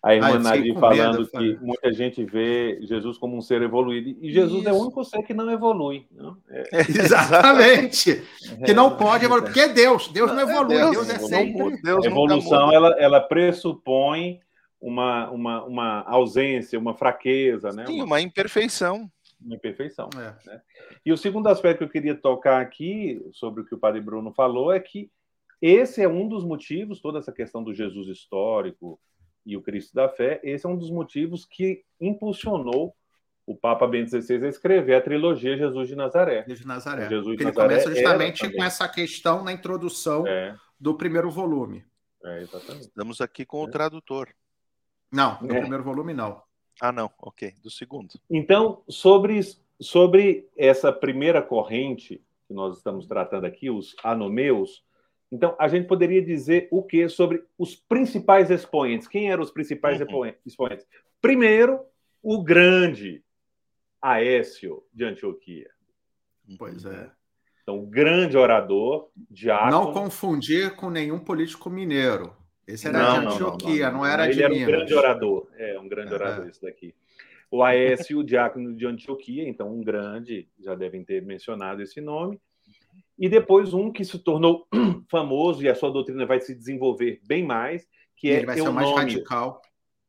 [0.03, 4.19] A irmã ah, Nadi falando medo, que muita gente vê Jesus como um ser evoluído.
[4.21, 4.69] E Jesus Isso.
[4.69, 6.09] é o único ser que não evolui.
[6.11, 6.37] Não?
[6.51, 6.81] É...
[6.91, 8.21] Exatamente.
[8.67, 10.09] que não pode evoluir, porque é Deus.
[10.09, 11.81] Deus não evolui, Deus, Deus é sempre.
[11.81, 14.41] Deus a evolução ela, ela pressupõe
[14.81, 17.71] uma, uma, uma ausência, uma fraqueza.
[17.71, 17.87] Né?
[17.87, 19.09] Sim, uma imperfeição.
[19.41, 20.11] Uma imperfeição.
[20.17, 20.51] É.
[20.51, 20.61] Né?
[21.07, 24.33] E o segundo aspecto que eu queria tocar aqui, sobre o que o padre Bruno
[24.33, 25.09] falou, é que
[25.63, 28.99] esse é um dos motivos, toda essa questão do Jesus histórico
[29.47, 32.95] e o Cristo da fé, esse é um dos motivos que impulsionou
[33.47, 36.43] o Papa Bento XVI a escrever a trilogia Jesus de Nazaré.
[36.43, 37.09] De Nazaré.
[37.09, 40.57] Jesus de ele Nazaré começa justamente com essa questão na introdução é.
[40.79, 41.85] do primeiro volume.
[42.25, 43.71] É, Estamos aqui com o é.
[43.71, 44.29] tradutor.
[45.11, 45.61] Não, do é.
[45.61, 46.43] primeiro volume não.
[46.81, 48.15] Ah, não, ok, do segundo.
[48.29, 49.41] Então, sobre,
[49.81, 54.83] sobre essa primeira corrente que nós estamos tratando aqui, os anomeus,
[55.33, 59.09] então, a gente poderia dizer o que sobre os principais expoentes?
[59.09, 60.31] Quem eram os principais uhum.
[60.45, 60.87] expoentes?
[61.23, 61.81] Primeiro,
[62.23, 63.25] o grande
[64.01, 65.71] Aécio de Antioquia.
[66.59, 67.11] Pois é.
[67.63, 69.71] Então, grande orador, diácono.
[69.71, 72.37] Não confundir com nenhum político mineiro.
[72.67, 74.95] Esse era não, de Antioquia, não, não, não, não era Ele de era um grande
[74.95, 75.49] orador.
[75.57, 76.15] É, um grande é.
[76.15, 76.95] orador esse daqui.
[77.51, 82.39] O Aécio, o diácono de Antioquia, então um grande, já devem ter mencionado esse nome
[83.19, 84.67] e depois um que se tornou
[85.11, 88.71] famoso e a sua doutrina vai se desenvolver bem mais, que é Ele vai ser
[88.71, 89.61] mais radical.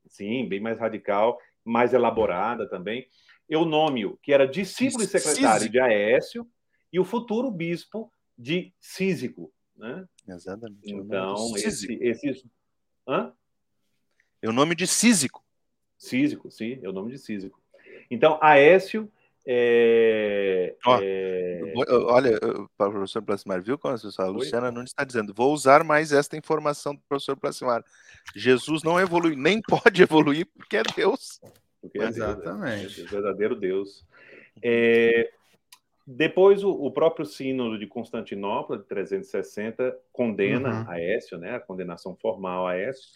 [0.08, 3.08] Sim, bem mais radical, mais elaborada também.
[3.50, 6.48] Eunômio, que era discípulo e secretário de Aécio,
[6.92, 9.52] e o futuro bispo de Císico.
[9.76, 10.06] Né?
[10.28, 10.80] Exatamente.
[10.84, 12.46] Então, esse, esse...
[13.08, 13.34] Hã?
[14.42, 15.44] É o nome de Císico.
[15.98, 17.62] Císico, sim, é o nome de Císico.
[18.10, 19.12] Então, Aécio
[19.46, 21.62] é, oh, é...
[21.76, 22.40] Olha,
[22.78, 26.38] para o professor Plasmar, viu como a Luciana não está dizendo, vou usar mais esta
[26.38, 27.84] informação do professor Plasmar.
[28.36, 31.42] Jesus não evolui, nem pode evoluir, porque é Deus.
[31.82, 32.96] Porque é Exatamente.
[32.96, 34.06] Deus, é verdadeiro Deus.
[34.62, 35.30] É,
[36.08, 40.90] depois, o, o, próprio sínodo de Constantinopla, de 360, condena uhum.
[40.90, 43.10] a Écio, né, a condenação formal a Écio,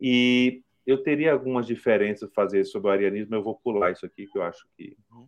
[0.00, 4.26] e eu teria algumas diferenças a fazer sobre o arianismo, eu vou pular isso aqui,
[4.26, 5.26] que eu acho que uhum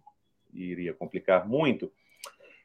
[0.52, 1.90] iria complicar muito.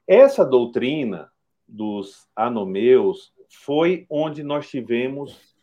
[0.08, 1.32] Essa doutrina
[1.68, 5.56] dos anomeus foi onde nós tivemos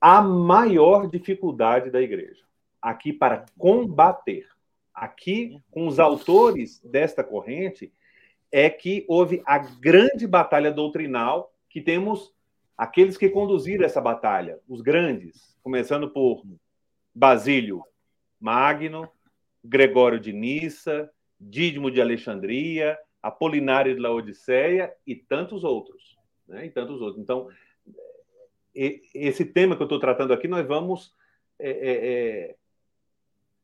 [0.00, 2.44] a maior dificuldade da igreja,
[2.80, 4.46] aqui para combater.
[4.94, 7.92] Aqui, com os autores desta corrente,
[8.50, 12.34] é que houve a grande batalha doutrinal, que temos
[12.76, 16.44] aqueles que conduziram essa batalha, os grandes, começando por
[17.14, 17.82] Basílio
[18.40, 19.08] Magno,
[19.64, 26.16] Gregório de Nissa, Dídimo de Alexandria, Apolinário de Laodiceia e tantos outros.
[26.46, 26.66] Né?
[26.66, 27.22] E tantos outros.
[27.22, 27.48] Então,
[28.74, 31.14] esse tema que eu estou tratando aqui, nós vamos
[31.58, 32.56] é, é, é,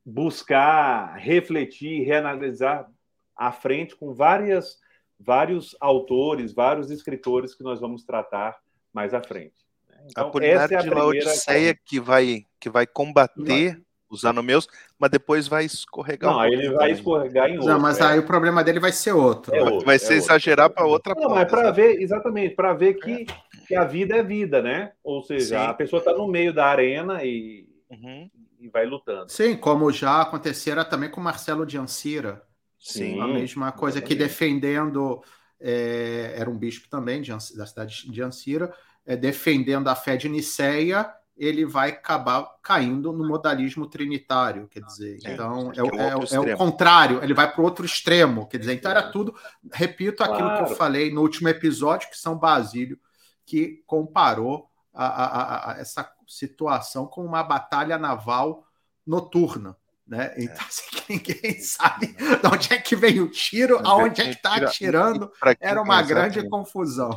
[0.04, 2.90] buscar refletir, reanalisar
[3.36, 4.78] à frente com várias,
[5.18, 8.60] vários autores, vários escritores que nós vamos tratar
[8.92, 9.64] mais à frente.
[9.88, 10.06] Né?
[10.10, 13.80] Então, Apolinário é de Laodiceia que vai, que vai combater
[14.14, 14.66] usar no meus,
[14.98, 16.32] mas depois vai escorregar.
[16.32, 17.72] Não, um ele vai escorregar em outro.
[17.72, 18.04] Não, mas é.
[18.04, 19.54] aí o problema dele vai ser outro.
[19.54, 22.94] É outro vai ser é exagerar para outra Não, mas para ver, exatamente, para ver
[22.94, 23.26] que
[23.66, 24.92] que a vida é vida, né?
[25.02, 25.66] Ou seja, Sim.
[25.66, 28.30] a pessoa está no meio da arena e, uhum.
[28.60, 29.30] e vai lutando.
[29.30, 32.42] Sim, como já acontecera também com Marcelo de Ancira.
[32.78, 33.20] Sim.
[33.20, 35.22] A mesma coisa que defendendo.
[35.66, 38.74] É, era um bispo também de, da cidade de Ancira,
[39.06, 45.18] é, defendendo a fé de Niceia, ele vai acabar caindo no modalismo trinitário, quer dizer,
[45.24, 48.58] é, então é, é, é, o é contrário, ele vai para o outro extremo, quer
[48.58, 49.34] dizer, então era tudo,
[49.72, 50.32] repito claro.
[50.32, 52.98] aquilo que eu falei no último episódio, que São Basílio,
[53.44, 58.64] que comparou a, a, a essa situação com uma batalha naval
[59.04, 60.32] noturna, né?
[60.36, 60.68] Então, é.
[60.68, 65.30] assim, ninguém sabe de onde é que vem o tiro, aonde é que está atirando,
[65.60, 67.10] era uma grande confusão.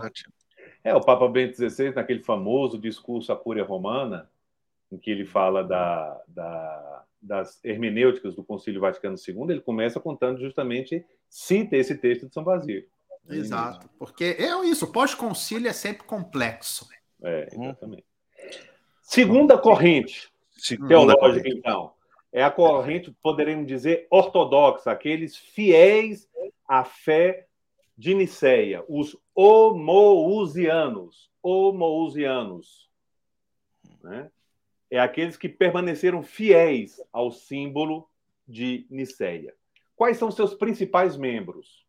[0.88, 4.30] É, o Papa Bento XVI, naquele famoso discurso à Cúria Romana,
[4.90, 10.40] em que ele fala da, da, das hermenêuticas do Concílio Vaticano II, ele começa contando
[10.40, 12.88] justamente, cita esse texto de São Basílio.
[13.30, 16.88] Exato, porque é isso, pós-concílio é sempre complexo.
[17.22, 18.06] É, exatamente.
[19.02, 21.58] Segunda corrente Segunda teológica, corrente.
[21.58, 21.92] então,
[22.32, 26.30] é a corrente, poderíamos dizer, ortodoxa, aqueles fiéis
[26.66, 27.46] à fé
[27.98, 32.90] de Niceia, os homousianos, homousianos,
[34.02, 34.32] né?
[34.90, 38.10] É aqueles que permaneceram fiéis ao símbolo
[38.48, 39.54] de Niceia.
[39.96, 41.86] Quais são seus principais membros?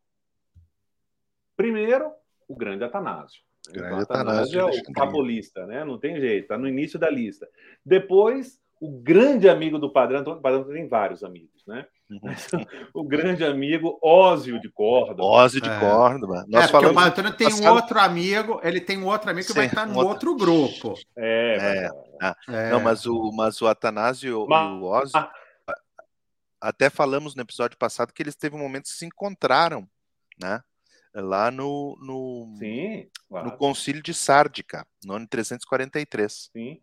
[1.56, 2.12] Primeiro,
[2.46, 3.42] o grande Atanásio.
[3.66, 5.84] O grande Atanásio, Atanásio é o capolista, né?
[5.84, 7.48] Não tem jeito, está no início da lista.
[7.82, 11.86] Depois, o grande amigo do Padrão, o Padrão tem vários amigos, né?
[12.94, 15.24] O grande amigo Ósio de Córdoba.
[15.24, 15.80] Ósio de é.
[15.80, 16.44] Córdoba.
[16.48, 16.92] Nós é, falamos...
[16.92, 19.86] o Padrão tem um outro amigo, ele tem um outro amigo que Sim, vai estar
[19.86, 20.30] no outro...
[20.30, 20.94] outro grupo.
[21.16, 21.90] É, é.
[22.20, 22.70] Ah, é.
[22.70, 24.68] Não, mas o, mas o Atanásio mas...
[24.68, 25.32] e o Ósio, ah.
[26.60, 29.88] até falamos no episódio passado que eles teve um momento que se encontraram,
[30.40, 30.62] né?
[31.14, 33.46] Lá no, no, Sim, claro.
[33.46, 36.50] no concílio de Sárdica, no ano 343.
[36.52, 36.80] Sim.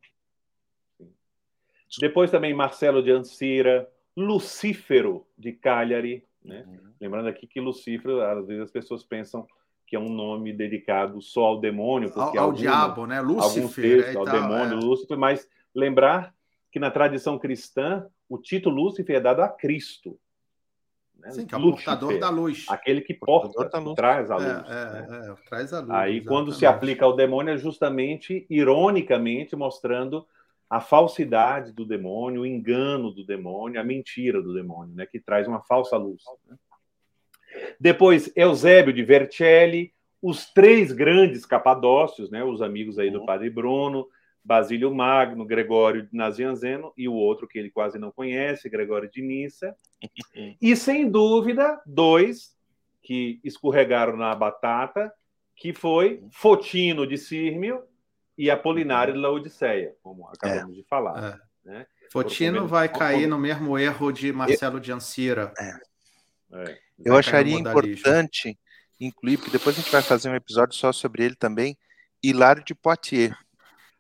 [1.99, 6.63] Depois também Marcelo de Ancira, Lucífero de Cagliari, né?
[6.67, 6.93] Uhum.
[7.01, 9.45] Lembrando aqui que Lucífero, às vezes as pessoas pensam
[9.87, 13.21] que é um nome dedicado só ao demônio, porque ao, ao diabo, né?
[13.21, 14.81] Lúcifer, textos, ao demônio, é.
[14.81, 16.33] Lúcifer, mas lembrar
[16.71, 20.17] que na tradição cristã o título Lúcifer é dado a Cristo.
[21.17, 21.31] Né?
[21.31, 22.65] Sim, que é o Lúcifer, portador da luz.
[22.69, 24.47] Aquele que porta, traz a luz.
[24.47, 25.35] É, é, né?
[25.37, 25.91] é, traz a luz.
[25.91, 26.27] Aí, exatamente.
[26.27, 30.25] quando se aplica ao demônio, é justamente, ironicamente, mostrando
[30.75, 35.47] a falsidade do demônio, o engano do demônio, a mentira do demônio, né, que traz
[35.47, 36.21] uma falsa luz.
[36.45, 36.57] Né?
[37.79, 43.25] Depois, Eusébio de Vercelli, os três grandes capadócios, né, os amigos aí do uhum.
[43.25, 44.05] Padre Bruno,
[44.43, 49.21] Basílio Magno, Gregório de Nazianzeno e o outro que ele quase não conhece, Gregório de
[49.21, 49.73] Nissa.
[50.61, 52.53] E, sem dúvida, dois
[53.01, 55.09] que escorregaram na batata,
[55.55, 56.29] que foi uhum.
[56.31, 57.81] Fotino de Sírmio
[58.37, 60.81] e Apolinário de Laodiceia, como acabamos é.
[60.81, 61.41] de falar.
[61.65, 61.69] É.
[61.69, 61.87] Né?
[62.11, 65.53] Fotino vai cair no mesmo erro de Marcelo de Ancira.
[65.57, 65.95] É.
[66.53, 66.77] É.
[67.03, 68.57] Eu acharia importante
[68.99, 71.77] incluir, porque depois a gente vai fazer um episódio só sobre ele também,
[72.23, 73.35] Hilário de Poitiers.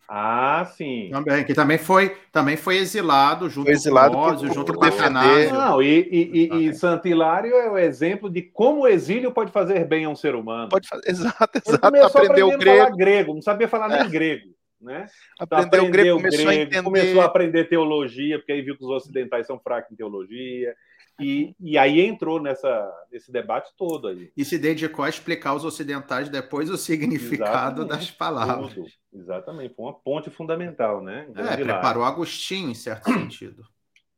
[0.07, 1.09] Ah, sim.
[1.11, 5.51] Também, que também foi, também foi exilado junto foi exilado com Ósio, junto com defender.
[5.51, 9.51] Não, e, e, e, e Santo Hilário é o exemplo de como o exílio pode
[9.51, 10.69] fazer bem a um ser humano.
[10.69, 11.95] Pode fazer, exato, exato.
[11.95, 12.95] Ele aprendeu grego.
[12.95, 14.07] grego, não sabia falar nem é.
[14.07, 14.53] grego.
[14.79, 15.07] Né?
[15.39, 16.83] Aprendeu, aprendeu grego, começou grego, a entender.
[16.83, 20.75] Começou a aprender teologia, porque aí viu que os ocidentais são fracos em teologia.
[21.19, 24.31] E, e aí entrou nessa, nesse debate todo aí.
[24.35, 28.07] E se dedicou a explicar aos ocidentais depois o significado Exatamente.
[28.07, 28.73] das palavras.
[28.73, 28.87] Tudo.
[29.13, 31.29] Exatamente, foi uma ponte fundamental, né?
[31.35, 33.63] É, preparou Agostinho, em certo sentido.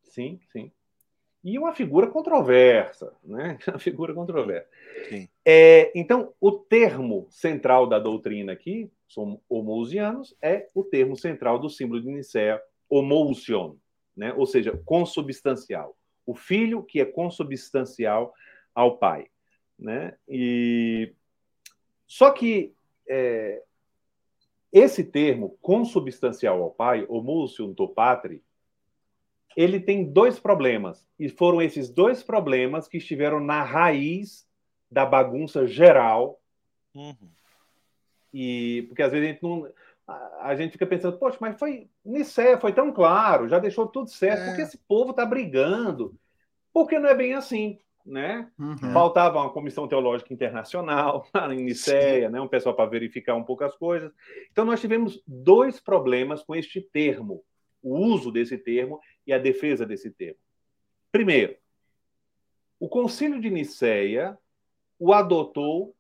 [0.02, 0.72] Sim, sim.
[1.44, 3.60] E uma figura controversa, né?
[3.70, 4.68] Uma figura controversa.
[5.46, 11.70] É, então, o termo central da doutrina aqui, são homousianos, é o termo central do
[11.70, 13.76] símbolo de Nicéia, homousion,
[14.16, 14.34] né?
[14.34, 15.96] ou seja, consubstancial
[16.28, 18.34] o filho que é consubstancial
[18.76, 19.28] ao pai.
[19.80, 20.16] Né?
[20.28, 21.14] E
[22.06, 22.74] só que
[23.08, 23.64] é,
[24.72, 28.44] esse termo consubstancial ao pai, homulsium to patri,
[29.56, 31.08] ele tem dois problemas.
[31.18, 34.48] E foram esses dois problemas que estiveram na raiz
[34.92, 36.40] da bagunça geral.
[36.94, 37.30] Uhum.
[38.34, 39.72] E porque às vezes a gente não
[40.08, 44.42] a gente fica pensando, poxa, mas foi Nicéia, foi tão claro, já deixou tudo certo,
[44.42, 44.46] é.
[44.48, 46.18] porque esse povo está brigando?
[46.72, 48.50] Porque não é bem assim, né?
[48.58, 48.78] Uhum.
[48.94, 52.40] Faltava uma comissão teológica internacional em Nicéia, né?
[52.40, 54.12] um pessoal para verificar um pouco as coisas.
[54.52, 57.44] Então nós tivemos dois problemas com este termo,
[57.84, 60.40] o uso desse termo e a defesa desse termo.
[61.12, 61.58] Primeiro,
[62.80, 64.38] o Concílio de Nicéia
[65.00, 65.96] o adotou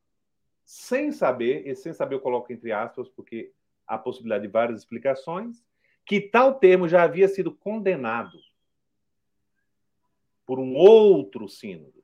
[0.63, 3.51] sem saber, e sem saber eu coloco entre aspas, porque
[3.87, 5.63] há possibilidade de várias explicações,
[6.05, 8.37] que tal termo já havia sido condenado
[10.45, 12.03] por um outro sínodo,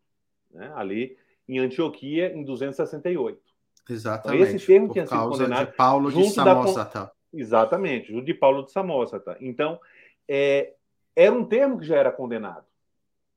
[0.51, 0.71] né?
[0.75, 1.17] ali
[1.47, 3.41] em Antioquia, em 268.
[3.89, 4.41] Exatamente.
[4.41, 6.99] Então, esse termo tinha sido condenado de Paulo de Samosata.
[6.99, 7.11] Da...
[7.33, 9.37] Exatamente, junto de Paulo de Samosata.
[9.39, 9.79] Então,
[10.27, 10.73] é,
[11.15, 12.65] era um termo que já era condenado.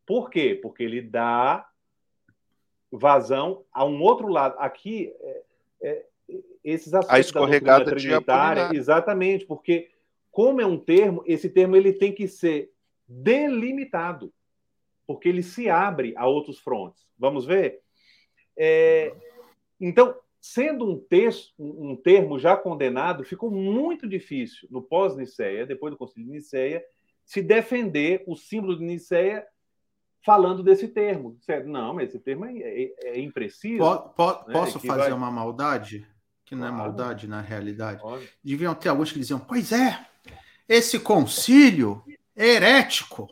[0.04, 0.58] Por quê?
[0.60, 1.68] Porque ele dá
[2.90, 4.56] vazão a um outro lado.
[4.58, 5.42] Aqui, é,
[5.82, 6.06] é,
[6.62, 9.90] esses aspectos a escorregada da trinitária, exatamente, porque
[10.30, 12.70] como é um termo, esse termo ele tem que ser
[13.08, 14.32] delimitado,
[15.06, 17.06] porque ele se abre a outros frontes.
[17.18, 17.80] Vamos ver?
[18.56, 19.14] É,
[19.80, 25.96] então, sendo um texto, um termo já condenado, ficou muito difícil no pós-Niceia, depois do
[25.96, 26.84] Concílio de Niceia,
[27.24, 29.46] se defender o símbolo de Niceia
[30.24, 31.38] falando desse termo.
[31.64, 33.78] Não, mas esse termo é, é, é impreciso.
[33.78, 34.52] Po, po, né?
[34.52, 35.12] Posso fazer vai...
[35.12, 36.06] uma maldade?
[36.46, 38.00] Que não é maldade na realidade.
[38.00, 38.28] Pode.
[38.42, 40.06] Deviam ter alguns que diziam: pois é,
[40.68, 42.02] esse concílio
[42.34, 43.28] é herético.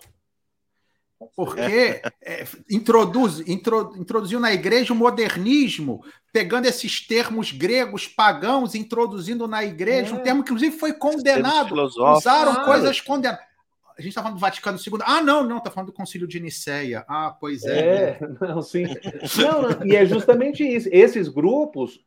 [1.34, 9.48] Porque é, introduz, intro, introduziu na igreja o modernismo, pegando esses termos gregos pagãos, introduzindo
[9.48, 10.18] na igreja, é.
[10.18, 11.74] um termo que inclusive foi condenado.
[11.74, 13.40] Usaram coisas condenadas
[13.96, 14.98] a gente está falando do Vaticano II.
[15.02, 17.04] Ah, não, não, está falando do Concílio de Nicéia.
[17.08, 17.78] Ah, pois é.
[17.78, 18.86] É, não, sim.
[19.38, 20.88] não, não, e é justamente isso.
[20.90, 22.00] Esses grupos,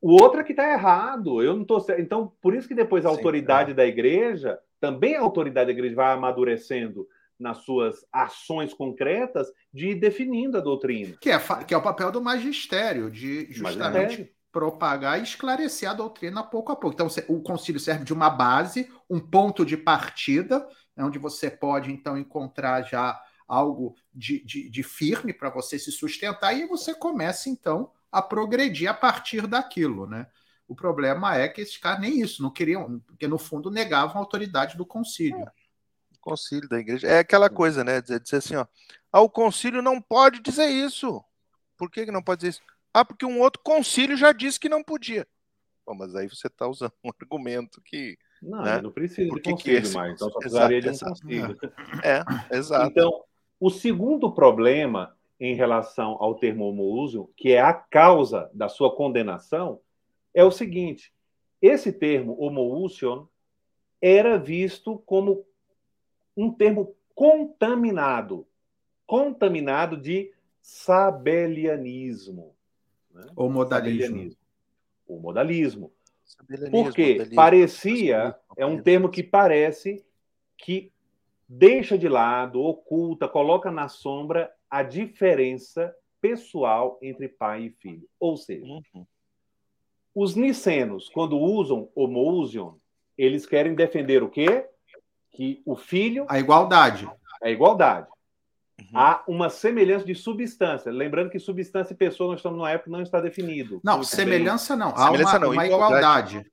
[0.00, 1.42] o outro é que está errado.
[1.42, 3.74] Eu não estou Então, por isso que depois a sim, autoridade é.
[3.74, 7.06] da igreja, também a autoridade da igreja vai amadurecendo
[7.38, 11.16] nas suas ações concretas de ir definindo a doutrina.
[11.20, 15.94] Que é, que é o papel do magistério, de justamente magistério propagar e esclarecer a
[15.94, 16.94] doutrina pouco a pouco.
[16.94, 21.92] Então, o concílio serve de uma base, um ponto de partida, né, onde você pode,
[21.92, 27.48] então, encontrar já algo de, de, de firme para você se sustentar e você começa,
[27.48, 30.26] então, a progredir a partir daquilo, né?
[30.66, 34.18] O problema é que esses caras nem isso, não queriam, porque no fundo negavam a
[34.18, 35.40] autoridade do concílio.
[35.40, 35.52] É,
[36.14, 37.06] o concílio da igreja.
[37.06, 38.00] É aquela coisa, né?
[38.00, 38.66] Dizer, dizer assim, ó,
[39.10, 41.24] ah, o concílio não pode dizer isso.
[41.76, 42.62] Por que, que não pode dizer isso?
[42.92, 45.26] Ah, porque um outro concílio já disse que não podia.
[45.86, 48.18] Bom, mas aí você está usando um argumento que.
[48.42, 48.80] Não, né?
[48.82, 49.94] não precisa de concílio esse...
[49.94, 51.58] mais, então só precisaria exato, de um concílio.
[52.04, 52.90] É, exato.
[52.90, 53.24] Então,
[53.58, 59.80] o segundo problema em relação ao termo homoúsio, que é a causa da sua condenação,
[60.34, 61.12] é o seguinte:
[61.60, 63.26] esse termo homoousion
[64.00, 65.44] era visto como
[66.36, 68.46] um termo contaminado,
[69.06, 72.54] contaminado de sabelianismo.
[73.12, 73.26] Né?
[73.34, 74.30] Ou modalismo.
[75.06, 75.92] O modalismo.
[76.70, 77.34] Porque modalismo.
[77.34, 80.04] parecia, é um termo que parece
[80.56, 80.92] que
[81.48, 88.08] deixa de lado, oculta, coloca na sombra a diferença pessoal entre pai e filho.
[88.18, 89.06] Ou seja, uhum.
[90.14, 92.74] os nicenos, quando usam homoousion,
[93.16, 94.66] eles querem defender o quê?
[95.32, 96.26] Que o filho.
[96.28, 97.10] A igualdade.
[97.42, 98.06] A igualdade.
[98.80, 98.86] Uhum.
[98.94, 100.90] Há uma semelhança de substância.
[100.92, 103.80] Lembrando que substância e pessoa, nós estamos numa época que não está definido.
[103.82, 104.84] Não, semelhança bem.
[104.84, 104.94] não.
[104.94, 106.36] Há semelhança uma, não, uma igualdade.
[106.36, 106.50] igualdade.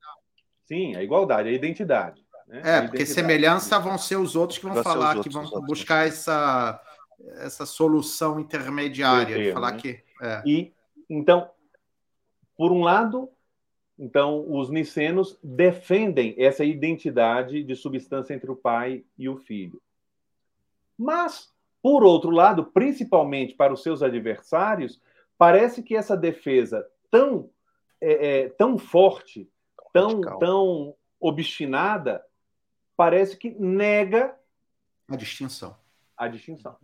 [0.64, 2.26] Sim, a igualdade, a identidade.
[2.48, 2.60] Né?
[2.64, 3.14] É, a porque identidade.
[3.14, 6.80] semelhança vão ser os outros que vão falar, que vão buscar essa,
[7.38, 9.36] essa solução intermediária.
[9.36, 9.78] Termo, falar né?
[9.78, 10.42] que, é.
[10.46, 10.72] E,
[11.08, 11.50] então,
[12.56, 13.28] por um lado,
[13.98, 19.80] então, os nicenos defendem essa identidade de substância entre o pai e o filho.
[20.98, 21.52] Mas,
[21.82, 25.00] por outro lado, principalmente para os seus adversários,
[25.38, 27.50] parece que essa defesa tão,
[28.00, 29.48] é, é, tão forte,
[29.92, 32.24] tão, tão obstinada,
[32.96, 34.36] parece que nega
[35.08, 35.76] a distinção.
[36.16, 36.76] A distinção.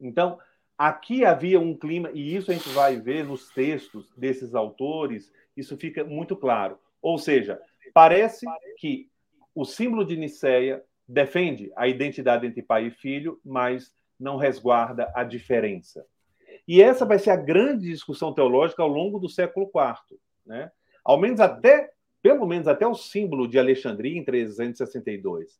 [0.00, 0.38] Então,
[0.78, 5.76] aqui havia um clima, e isso a gente vai ver nos textos desses autores, isso
[5.76, 6.78] fica muito claro.
[7.02, 7.60] Ou seja,
[7.92, 8.46] parece
[8.78, 9.08] que
[9.54, 15.24] o símbolo de Nicéia defende a identidade entre pai e filho, mas não resguarda a
[15.24, 16.06] diferença.
[16.66, 20.70] E essa vai ser a grande discussão teológica ao longo do século IV, né?
[21.04, 21.90] Ao menos até,
[22.22, 25.58] pelo menos até o símbolo de Alexandria em 362.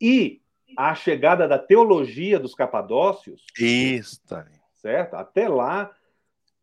[0.00, 0.41] E
[0.76, 3.44] a chegada da teologia dos capadócios.
[3.58, 4.20] Isso,
[4.74, 5.14] certo?
[5.14, 5.94] Até lá,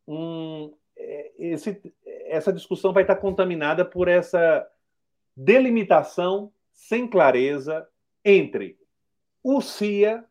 [0.08, 1.82] um, é, esse,
[2.26, 4.68] essa discussão vai estar contaminada por essa
[5.36, 7.88] delimitação sem clareza
[8.24, 8.78] entre
[9.44, 10.26] o cia,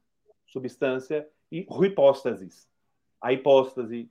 [0.47, 2.69] substância, e hipóstasis,
[3.21, 4.09] a hipóstase,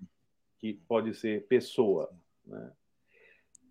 [0.59, 2.09] que pode ser pessoa.
[2.45, 2.71] Né?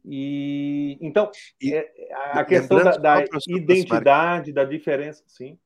[0.05, 1.30] E então
[1.61, 5.59] e, é, a questão da, da identidade, da diferença, sim.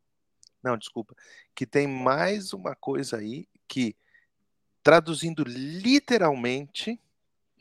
[0.62, 1.14] Não, desculpa.
[1.54, 3.96] Que tem mais uma coisa aí que,
[4.82, 7.00] traduzindo literalmente,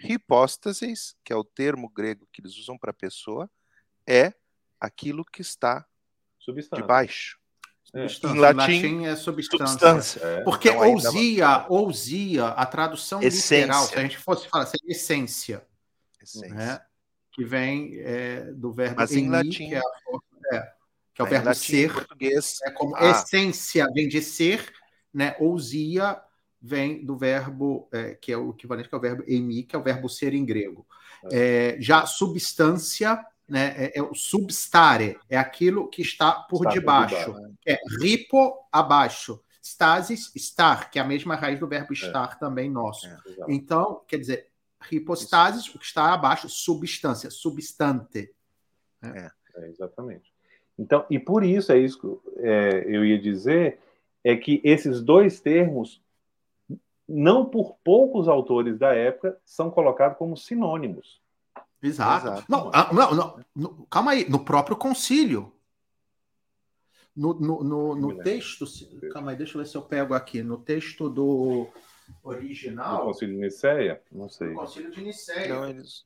[0.02, 3.50] hipóstasis, que é o termo grego que eles usam para pessoa,
[4.08, 4.34] é
[4.80, 5.86] aquilo que está
[6.39, 6.82] Substância.
[6.82, 7.39] debaixo.
[7.93, 8.06] É.
[8.06, 9.68] Em latim, latim é substância.
[9.68, 10.20] Substância.
[10.24, 10.41] É.
[10.43, 13.62] Porque Então, ousia, ousia, a tradução Essência.
[13.62, 15.66] literal, se a gente fosse falar, seria essência,
[16.22, 16.54] Essência.
[16.54, 16.86] né?
[17.32, 20.24] que vem é, do verbo Mas em latim- que é, a forma-
[20.54, 20.74] é,
[21.28, 22.59] que é o verbo ser, português.
[22.63, 23.09] é como Ah.
[23.09, 24.72] essência vem de ser,
[25.13, 25.36] né?
[25.39, 26.22] Ousia
[26.61, 29.80] vem do verbo é, que é o equivalente que é o verbo emi, que é
[29.80, 30.86] o verbo ser em grego.
[31.32, 33.74] É, já substância, né?
[33.78, 37.15] É, é o substare, é aquilo que está por Está por debaixo.
[37.15, 37.55] debaixo.
[37.65, 39.41] É ripo abaixo.
[39.61, 43.07] Stasis, estar, que é a mesma raiz do verbo estar também nosso.
[43.07, 43.17] É.
[43.49, 44.47] Então, quer dizer,
[44.89, 48.34] hipostasis, o que está abaixo, substância, substante.
[49.03, 49.30] É,
[49.67, 50.32] exatamente.
[50.80, 53.80] Então, e por isso, é isso que é, eu ia dizer,
[54.23, 56.01] é que esses dois termos,
[57.05, 61.21] não por poucos autores da época, são colocados como sinônimos.
[61.84, 62.27] Exato.
[62.27, 62.45] Exato.
[62.47, 65.51] Não, ah, não, não, no- calma aí, no próprio concílio.
[67.13, 68.65] No, no, no, no texto,
[69.11, 70.41] calma aí, deixa eu ver se eu pego aqui.
[70.41, 71.67] No texto do
[72.23, 74.01] original, Concílio de Nicéia?
[74.09, 74.53] Não sei.
[74.53, 75.53] concílio de Nicéia.
[75.53, 76.05] Não, eles,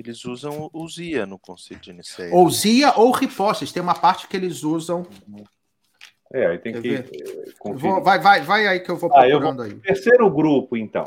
[0.00, 2.34] eles usam o Uzia no Concílio de Nicéia.
[2.34, 5.06] Ousia ou ripostas, tem uma parte que eles usam.
[6.32, 9.28] É, aí tem Quer que eh, vou- vai, vai, vai aí que eu vou Ah,
[9.28, 9.74] eu procurando aí.
[9.80, 11.04] Terceiro grupo, então.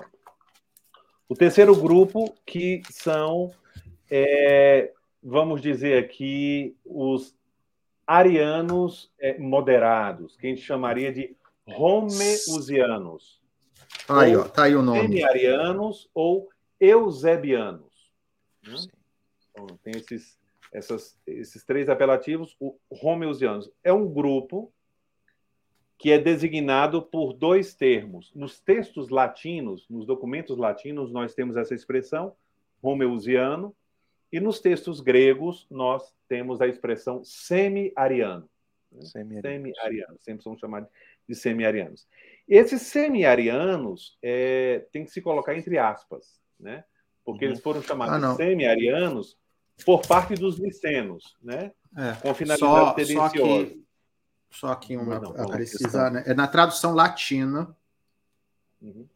[1.30, 3.52] O terceiro grupo, que são,
[4.12, 4.92] é,
[5.24, 7.34] vamos dizer aqui, os
[8.06, 11.36] arianos é, moderados, que a gente chamaria de
[11.66, 13.42] romeusianos,
[14.10, 15.02] Aí, ó, tá aí o nome.
[15.02, 17.93] semi-arianos ou eusebianos.
[18.64, 18.76] Né?
[19.52, 20.40] Então, tem esses,
[20.72, 22.56] essas- esses três apelativos.
[22.60, 24.72] O romeusianos é um grupo
[25.98, 28.34] que é designado por dois termos.
[28.34, 32.36] Nos textos latinos, nos documentos latinos, nós temos essa expressão
[32.82, 33.74] romeusiano,
[34.32, 38.50] e nos textos gregos, nós temos a expressão semi-ariano.
[39.00, 39.78] Semi-arianos.
[39.78, 40.90] Semi-arianos, sempre são chamados
[41.30, 42.08] de semi-arianos.
[42.48, 46.84] Esses semi-arianos é, tem que se colocar entre aspas, né?
[47.24, 47.52] Porque Uhum.
[47.52, 49.38] eles foram chamados Ah, semi-arianos
[49.86, 51.72] por parte dos licenos, né?
[51.96, 52.14] É.
[52.22, 53.84] Com finalidade Só, só que,
[54.52, 56.24] só aqui uma, Não, não, a precisar, né?
[56.26, 57.76] É na tradução latina,
[58.82, 59.08] Uhum.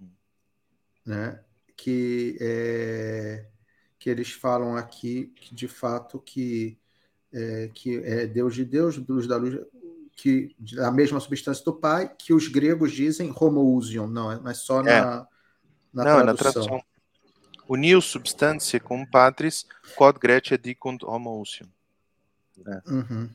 [1.06, 1.44] né?
[1.76, 3.46] Que, é,
[4.00, 6.78] que eles falam aqui que de fato que
[7.32, 9.60] é, que é Deus de Deus, luz da luz,
[10.16, 14.82] que a mesma substância do Pai, que os gregos dizem homoousion, não, é mas só
[14.82, 15.28] na,
[15.94, 16.82] na Não, é na tradução.
[17.68, 19.66] Uniu substância cum patris,
[19.96, 21.68] quod Grecia dicunt homoousium.
[22.88, 23.30] Uhum.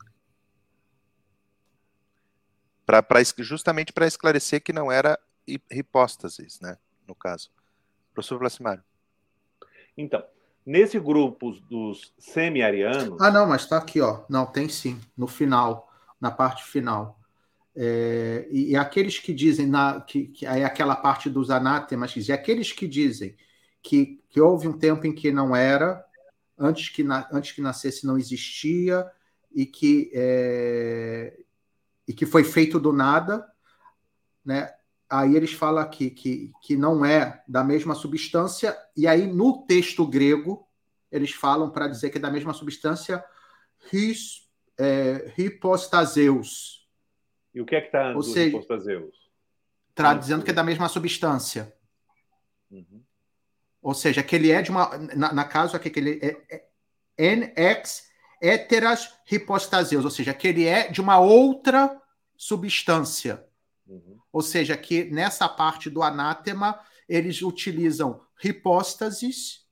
[2.84, 6.78] Pra, pra, justamente para esclarecer que não era hi- hipóstasis, né?
[7.06, 7.50] No caso.
[8.12, 8.82] Professor Vlasimário.
[9.96, 10.24] Então,
[10.64, 14.24] nesse grupo dos semi-arianos, Ah, não, mas está aqui, ó.
[14.28, 17.20] Não, tem sim, no final, na parte final.
[17.74, 22.14] É, e, e aqueles que dizem, na, que, que aí é aquela parte dos anátemas,
[22.16, 23.36] e aqueles que dizem
[23.82, 26.04] que, que houve um tempo em que não era,
[26.58, 29.10] antes que, na, antes que nascesse não existia,
[29.50, 31.38] e que, é,
[32.08, 33.46] e que foi feito do nada,
[34.44, 34.72] né?
[35.10, 40.06] Aí eles falam aqui que, que não é da mesma substância, e aí no texto
[40.06, 40.66] grego
[41.10, 43.22] eles falam para dizer que é da mesma substância
[43.92, 46.82] his, é, hipostaseus,
[47.54, 49.14] e o que é que está seja- hipostaseus?
[50.14, 50.20] Isso.
[50.20, 51.74] dizendo que é da mesma substância.
[52.70, 53.02] Uhum.
[53.82, 54.96] Ou seja, que ele é de uma.
[55.16, 56.64] Na, na caso aqui, que ele é,
[57.18, 58.04] é NX
[58.40, 62.00] heteras hipostaseus, ou seja, que ele é de uma outra
[62.36, 63.44] substância.
[63.86, 64.18] Uhum.
[64.32, 69.66] Ou seja, que nessa parte do anátema eles utilizam hipóstasis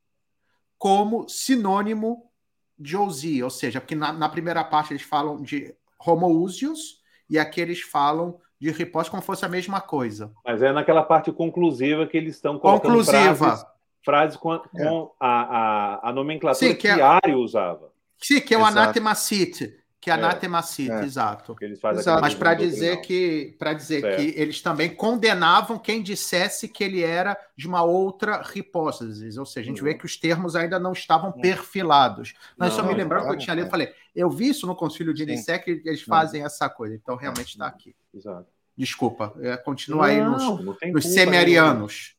[0.79, 2.31] como sinônimo
[2.79, 3.45] de ousia.
[3.45, 8.39] Ou seja, porque na, na primeira parte eles falam de homoousios e aqui eles falam
[8.61, 10.33] de hipóstasis como se fosse a mesma coisa.
[10.45, 13.35] Mas é naquela parte conclusiva que eles estão colocando Conclusiva.
[13.35, 13.67] frases,
[14.05, 17.91] frases com, com a, a, a nomenclatura Sim, que que, é- Ario usava.
[18.19, 20.17] Sim, que é o sit, que é É.
[20.17, 21.05] anátema sit, É.
[21.05, 21.55] exato.
[21.61, 24.17] Exato, mas para dizer que para dizer Certo.
[24.17, 29.61] que eles também condenavam quem dissesse que ele era de uma outra hipótese, ou seja,
[29.61, 29.89] a gente Uhum.
[29.89, 32.35] vê que os termos ainda não estavam perfilados.
[32.57, 33.67] Mas só Não, me lembrava que eu tinha lido, é.
[33.67, 35.25] eu falei, eu vi isso no Concílio de.
[35.27, 36.07] Nicé que eles Uhum.
[36.09, 37.95] fazem essa coisa, então realmente está aqui.
[38.15, 38.47] Exato.
[38.77, 41.01] Desculpa, é, continua aí nos, Não, não nos culpa nenhuma.
[41.03, 42.15] semi-arianos.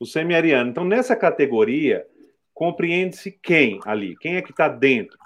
[0.00, 0.70] O semi-ariano.
[0.70, 2.06] Então, nessa categoria,
[2.52, 4.16] compreende-se quem ali?
[4.16, 5.16] Quem é que está dentro?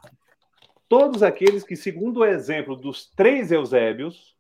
[0.89, 4.37] Todos aqueles que, segundo o exemplo dos três Eusébios,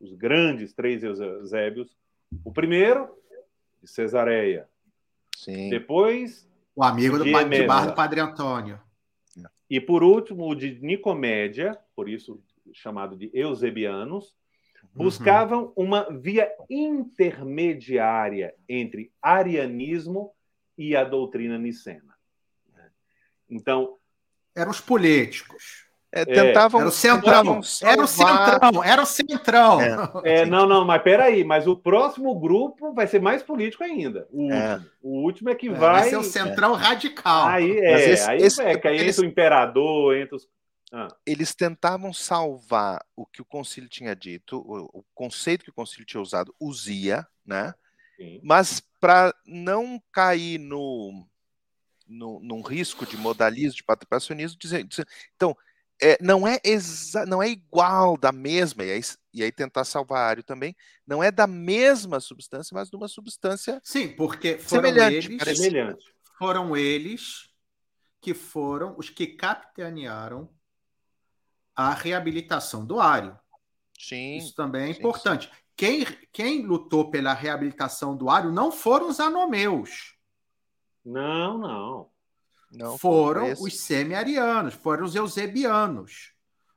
[0.00, 1.96] os grandes três Eusébios,
[2.44, 3.08] o primeiro,
[3.82, 4.66] de Cesareia,
[5.36, 5.68] Sim.
[5.68, 6.48] Depois.
[6.74, 8.80] O amigo do de, de bar do Padre Antônio.
[9.68, 14.34] E por último, o de Nicomédia, por isso chamado de Eusebianos.
[14.94, 15.84] Buscavam uhum.
[15.84, 20.32] uma via intermediária entre arianismo
[20.78, 22.14] e a doutrina nicena.
[23.48, 23.96] Então.
[24.54, 25.84] Eram os políticos.
[26.16, 26.80] É, tentavam.
[26.80, 27.60] Era o centrão.
[27.82, 28.84] Era o centrão.
[28.84, 29.80] Era o centrão.
[29.80, 29.96] É.
[30.42, 31.42] é, não, não, mas peraí.
[31.42, 34.28] Mas o próximo grupo vai ser mais político ainda.
[34.30, 34.74] O, é.
[34.74, 34.90] último.
[35.02, 36.02] o último é que vai.
[36.02, 37.48] Vai ser o centrão radical.
[37.48, 38.10] Aí é.
[38.12, 40.48] Esse, aí esse, é, que aí eles, entra o imperador, entre os.
[40.96, 41.08] Ah.
[41.26, 46.06] Eles tentavam salvar o que o concílio tinha dito, o, o conceito que o concílio
[46.06, 47.74] tinha usado, usia, né?
[48.16, 48.40] Sim.
[48.44, 51.26] Mas para não cair no,
[52.06, 55.56] no, num risco de modalismo, de patripacionismo, dizer, dizer então
[56.00, 59.00] é, não é exa não é igual da mesma, e aí,
[59.32, 63.80] e aí tentar salvar Ario também, não é da mesma substância, mas de uma substância
[63.82, 66.04] Sim, porque foram semelhante, eles, semelhante.
[66.38, 67.50] foram eles
[68.20, 70.48] que foram os que capitanearam
[71.74, 73.38] a reabilitação do Ario.
[73.98, 74.36] Sim.
[74.36, 75.46] Isso também é sim, importante.
[75.46, 75.52] Sim.
[75.76, 80.14] Quem, quem lutou pela reabilitação do Ario não foram os anomeus.
[81.04, 82.10] Não, não.
[82.70, 86.32] Não, foram os semi-arianos, foram os eusebianos.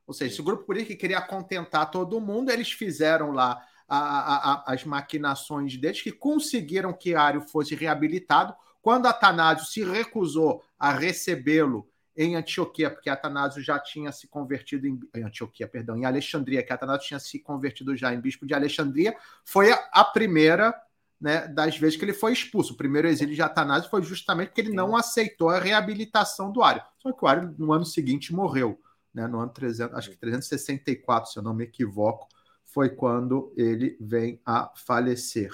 [0.05, 4.53] Ou seja, esse grupo político que queria contentar todo mundo, eles fizeram lá a, a,
[4.53, 8.55] a, as maquinações deles, que conseguiram que Ario fosse reabilitado.
[8.81, 14.99] Quando Atanásio se recusou a recebê-lo em Antioquia, porque Atanásio já tinha se convertido em,
[15.15, 19.15] em, Antioquia, perdão, em Alexandria, que Atanásio tinha se convertido já em bispo de Alexandria,
[19.45, 20.73] foi a, a primeira
[21.21, 22.73] né, das vezes que ele foi expulso.
[22.73, 26.81] O primeiro exílio de Atanásio foi justamente porque ele não aceitou a reabilitação do Ario.
[26.97, 28.81] Só que o Ario, no ano seguinte, morreu.
[29.13, 32.27] Né, no ano 300, acho que 364, se eu não me equivoco,
[32.65, 35.51] foi quando ele vem a falecer.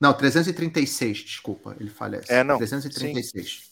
[0.00, 2.32] Não, 336, desculpa, ele falece.
[2.32, 2.56] É, não.
[2.58, 3.70] 336.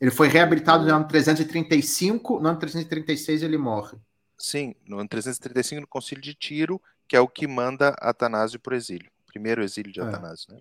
[0.00, 3.96] Ele foi reabilitado no ano 335, no ano 336 ele morre.
[4.38, 8.74] Sim, no ano 335, no Concílio de Tiro, que é o que manda Atanásio para
[8.74, 9.10] o exílio.
[9.26, 10.02] Primeiro exílio de é.
[10.02, 10.60] Atanásio, né?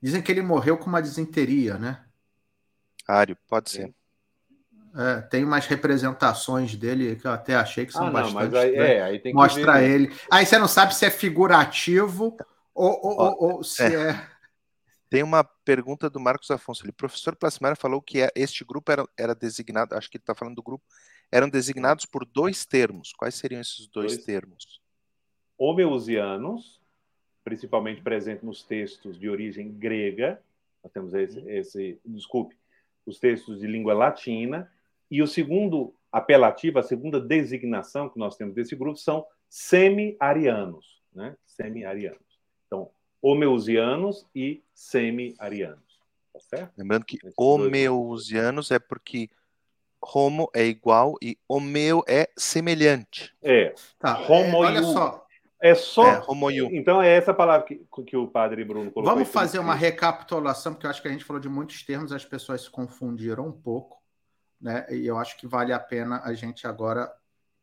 [0.00, 2.04] Dizem que ele morreu com uma disenteria, né?
[3.06, 3.92] Ário, pode ser.
[4.96, 8.34] É, tem umas representações dele que eu até achei que são ah, bastante.
[8.34, 9.90] Não, mas aí, é, aí tem que Mostra ver.
[9.90, 10.16] ele.
[10.30, 12.36] Aí você não sabe se é figurativo
[12.74, 14.28] ou, ou, Ó, ou se é.
[15.10, 16.86] Tem uma pergunta do Marcos Afonso.
[16.86, 20.34] O professor Plasmara falou que é, este grupo era, era designado, acho que ele está
[20.34, 20.84] falando do grupo,
[21.32, 23.12] eram designados por dois termos.
[23.12, 24.24] Quais seriam esses dois, dois.
[24.24, 24.80] termos?
[25.58, 26.80] homeusianos,
[27.42, 30.40] principalmente presente nos textos de origem grega,
[30.82, 31.50] nós temos esse, uhum.
[31.50, 32.56] esse, desculpe,
[33.04, 34.70] os textos de língua latina,
[35.10, 41.36] e o segundo apelativo, a segunda designação que nós temos desse grupo são semi-arianos, né?
[41.44, 42.38] Semi-arianos.
[42.66, 42.90] Então,
[43.22, 45.98] homeusianos e semi-arianos.
[46.32, 46.72] Tá certo?
[46.76, 49.28] Lembrando que homeusianos é porque
[50.00, 53.34] homo é igual e homeu é semelhante.
[53.42, 53.74] É.
[53.98, 54.20] Tá.
[54.28, 55.26] Homo é, olha só.
[55.60, 56.06] É só.
[56.06, 56.22] É,
[56.70, 59.12] então é essa palavra que, que o padre Bruno colocou.
[59.12, 62.24] Vamos fazer uma recapitulação, porque eu acho que a gente falou de muitos termos, as
[62.24, 64.00] pessoas se confundiram um pouco,
[64.60, 64.86] né?
[64.88, 67.12] E eu acho que vale a pena a gente agora.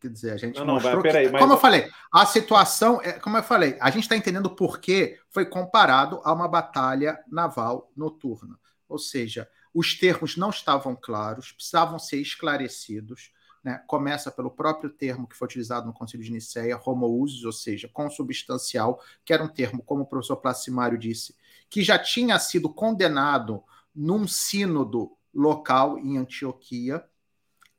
[0.07, 0.95] Quer dizer, a gente não, mostrou.
[0.95, 1.41] Não, mas, que, mas...
[1.41, 5.17] Como eu falei, a situação, é, como eu falei, a gente está entendendo por que
[5.29, 8.59] foi comparado a uma batalha naval noturna.
[8.87, 13.31] Ou seja, os termos não estavam claros, precisavam ser esclarecidos
[13.65, 17.89] né, começa pelo próprio termo que foi utilizado no Concílio de Nicéia, homoousios, ou seja,
[17.91, 21.35] consubstancial, que era um termo, como o professor Placimário disse,
[21.67, 27.03] que já tinha sido condenado num sínodo local em Antioquia,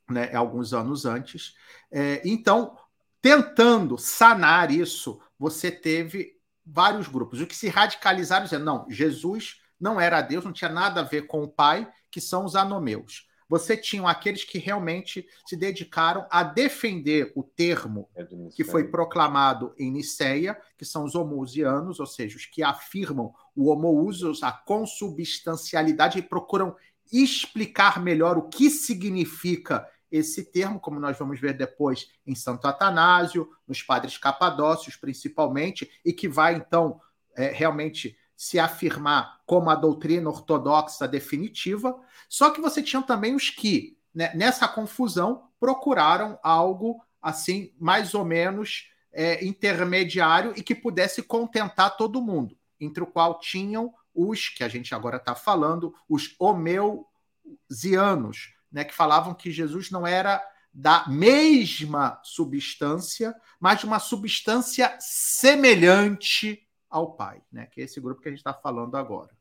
[0.09, 1.53] né, alguns anos antes.
[1.91, 2.77] É, então,
[3.21, 6.33] tentando sanar isso, você teve
[6.65, 7.41] vários grupos.
[7.41, 11.27] O que se radicalizaram dizendo, não, Jesus não era Deus, não tinha nada a ver
[11.27, 16.43] com o Pai, que são os anomeus você tinha aqueles que realmente se dedicaram a
[16.43, 22.35] defender o termo é que foi proclamado em Niceia, que são os homoousianos, ou seja,
[22.35, 26.75] os que afirmam o homoousios, a consubstancialidade e procuram
[27.11, 33.49] explicar melhor o que significa esse termo, como nós vamos ver depois em Santo Atanásio,
[33.67, 36.99] nos padres capadócios principalmente, e que vai então
[37.35, 41.99] é, realmente se afirmar como a doutrina ortodoxa definitiva,
[42.29, 48.23] só que você tinha também os que, né, nessa confusão, procuraram algo assim, mais ou
[48.23, 54.63] menos é, intermediário e que pudesse contentar todo mundo, entre o qual tinham os, que
[54.63, 60.43] a gente agora está falando, os homeusianos, né, que falavam que Jesus não era
[60.73, 67.67] da mesma substância, mas de uma substância semelhante ao Pai, né?
[67.71, 69.31] Que é esse grupo que a gente está falando agora.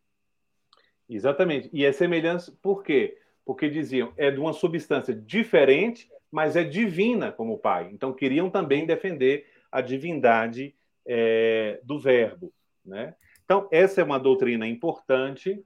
[1.09, 1.69] Exatamente.
[1.73, 3.19] E é semelhança por quê?
[3.45, 7.91] Porque diziam é de uma substância diferente, mas é divina como o Pai.
[7.93, 10.75] Então queriam também defender a divindade
[11.07, 12.53] é, do Verbo,
[12.85, 13.15] né?
[13.45, 15.63] Então essa é uma doutrina importante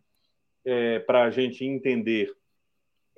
[0.65, 2.35] é, para a gente entender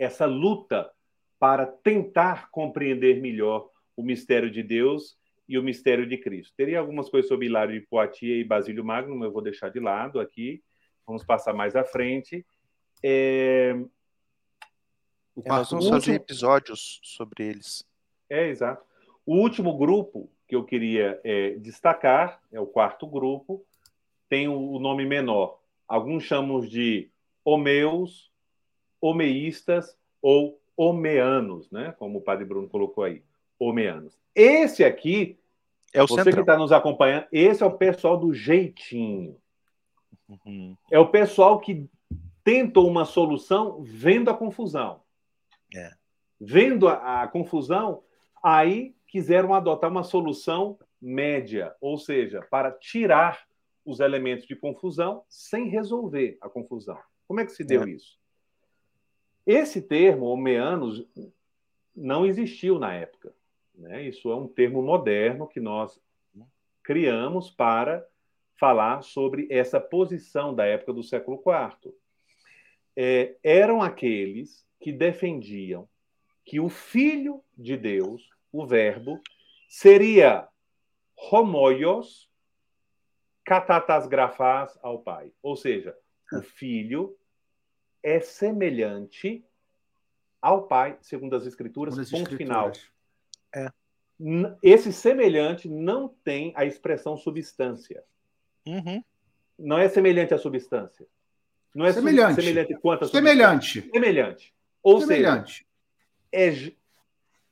[0.02, 0.90] essa luta
[1.38, 5.16] para tentar compreender melhor o mistério de Deus
[5.48, 6.52] e o mistério de Cristo.
[6.56, 9.78] Teria algumas coisas sobre Hilário de Poitiers e Basílio Magno, mas eu vou deixar de
[9.78, 10.62] lado aqui.
[11.06, 12.44] Vamos passar mais à frente.
[13.02, 13.76] É...
[15.44, 16.00] É, nós vamos último...
[16.00, 17.84] fazer episódios sobre eles.
[18.28, 18.84] É, exato.
[19.24, 23.64] O último grupo que eu queria é, destacar é o quarto grupo,
[24.28, 25.60] tem o nome menor.
[25.86, 27.10] Alguns chamam de
[27.44, 28.31] homeus,
[29.02, 31.94] homeístas ou homeanos, né?
[31.98, 33.22] como o padre Bruno colocou aí,
[33.58, 34.16] homeanos.
[34.34, 35.38] Esse aqui,
[35.92, 36.34] é o você central.
[36.34, 39.36] que está nos acompanhando, esse é o pessoal do jeitinho.
[40.28, 40.76] Uhum.
[40.90, 41.90] É o pessoal que
[42.44, 45.02] tentou uma solução vendo a confusão.
[45.74, 45.90] É.
[46.40, 48.02] Vendo a, a confusão,
[48.42, 53.44] aí quiseram adotar uma solução média, ou seja, para tirar
[53.84, 56.98] os elementos de confusão sem resolver a confusão.
[57.26, 57.90] Como é que se deu é.
[57.90, 58.21] isso?
[59.46, 61.06] Esse termo, homeanos,
[61.94, 63.34] não existiu na época.
[63.74, 64.02] Né?
[64.02, 66.00] Isso é um termo moderno que nós
[66.82, 68.06] criamos para
[68.58, 71.94] falar sobre essa posição da época do século IV.
[72.94, 75.88] É, eram aqueles que defendiam
[76.44, 79.20] que o Filho de Deus, o Verbo,
[79.68, 80.46] seria
[81.30, 82.28] homoios
[83.44, 85.32] catatas grafas ao Pai.
[85.42, 85.96] Ou seja,
[86.32, 87.16] o Filho
[88.02, 89.44] é semelhante
[90.40, 92.36] ao Pai, segundo as Escrituras, ponto escrituras.
[92.36, 92.72] final.
[93.54, 93.70] É.
[94.62, 98.02] Esse semelhante não tem a expressão substância.
[98.66, 99.02] Uhum.
[99.58, 101.06] Não é semelhante à substância.
[101.74, 102.42] Não é semelhante.
[102.42, 103.88] semelhante quanto Semelhante.
[103.90, 104.54] Semelhante.
[104.82, 105.66] Ou semelhante.
[106.32, 106.72] seja, é,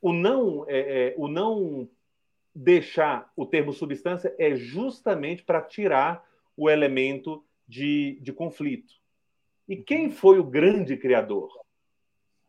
[0.01, 1.89] o, não, é, é, o não
[2.55, 6.25] deixar o termo substância é justamente para tirar
[6.57, 9.00] o elemento de, de conflito.
[9.71, 11.49] E quem foi o grande criador?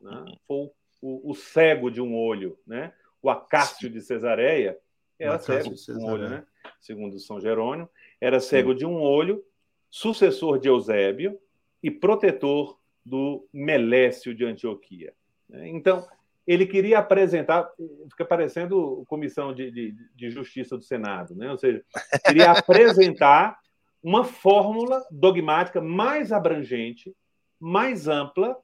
[0.01, 0.25] Né?
[0.47, 2.91] Foi o, o, cego de um olho, né?
[3.21, 4.75] o Acácio de Cesareia
[5.19, 6.43] era cego de um olho, né?
[6.79, 7.87] segundo São Jerônimo,
[8.19, 8.77] era cego Sim.
[8.79, 9.45] de um olho,
[9.87, 11.39] sucessor de Eusébio
[11.83, 15.13] e protetor do Melécio de Antioquia.
[15.47, 15.69] Né?
[15.69, 16.07] Então,
[16.47, 17.71] ele queria apresentar,
[18.09, 21.51] fica parecendo comissão de, de, de justiça do Senado, né?
[21.51, 21.85] ou seja,
[22.25, 23.59] queria apresentar
[24.03, 27.15] uma fórmula dogmática mais abrangente,
[27.59, 28.57] mais ampla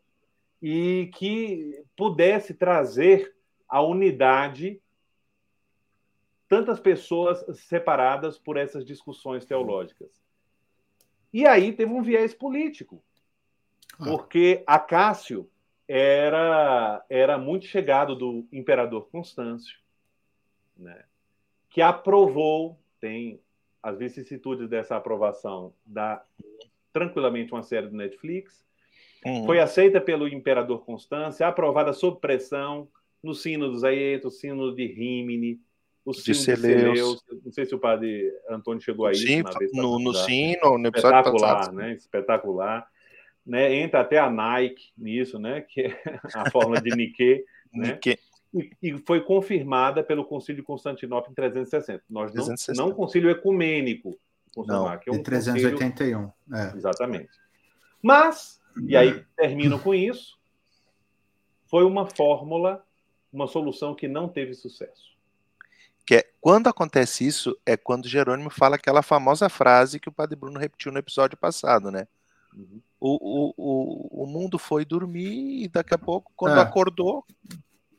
[0.62, 3.36] e que pudesse trazer
[3.68, 4.82] a unidade
[6.48, 10.10] tantas pessoas separadas por essas discussões teológicas.
[11.32, 13.04] E aí teve um viés político,
[14.00, 14.06] ah.
[14.06, 15.50] porque Acácio
[15.88, 19.78] era, era muito chegado do imperador Constâncio,
[20.76, 21.04] né,
[21.70, 23.42] que aprovou, tem
[23.82, 26.24] as vicissitudes dessa aprovação, da
[26.92, 28.66] tranquilamente uma série do Netflix,
[29.26, 29.46] uhum.
[29.46, 32.88] foi aceita pelo imperador Constâncio, aprovada sob pressão,
[33.22, 35.60] no sino dos Aietos, sino de Rimini,
[36.06, 37.24] o sino de Celeus.
[37.44, 39.28] Não sei se o padre Antônio chegou a isso.
[39.28, 41.94] Sim, no, no sino, no Espetacular, né?
[41.94, 42.88] Espetacular.
[43.46, 43.76] Né?
[43.76, 45.62] Entra até a Nike nisso, né?
[45.62, 48.00] Que é a fórmula de Nike, né?
[48.06, 48.18] E,
[48.82, 52.04] e, foi confirmada pelo Concílio de Constantinopla em 360.
[52.10, 52.82] Nós não, 360.
[52.82, 54.18] não concílio ecumênico,
[54.56, 56.30] não, que é um de 381.
[56.30, 56.34] Concílio...
[56.54, 56.76] É.
[56.76, 57.30] Exatamente.
[58.02, 60.38] Mas, e aí termino com isso,
[61.66, 62.84] foi uma fórmula
[63.32, 65.16] uma solução que não teve sucesso.
[66.06, 70.36] Que é, quando acontece isso, é quando Jerônimo fala aquela famosa frase que o Padre
[70.36, 72.08] Bruno repetiu no episódio passado, né?
[72.56, 72.82] Uhum.
[73.00, 76.62] O, o, o, mundo foi dormir e daqui a pouco, quando é.
[76.62, 77.24] acordou,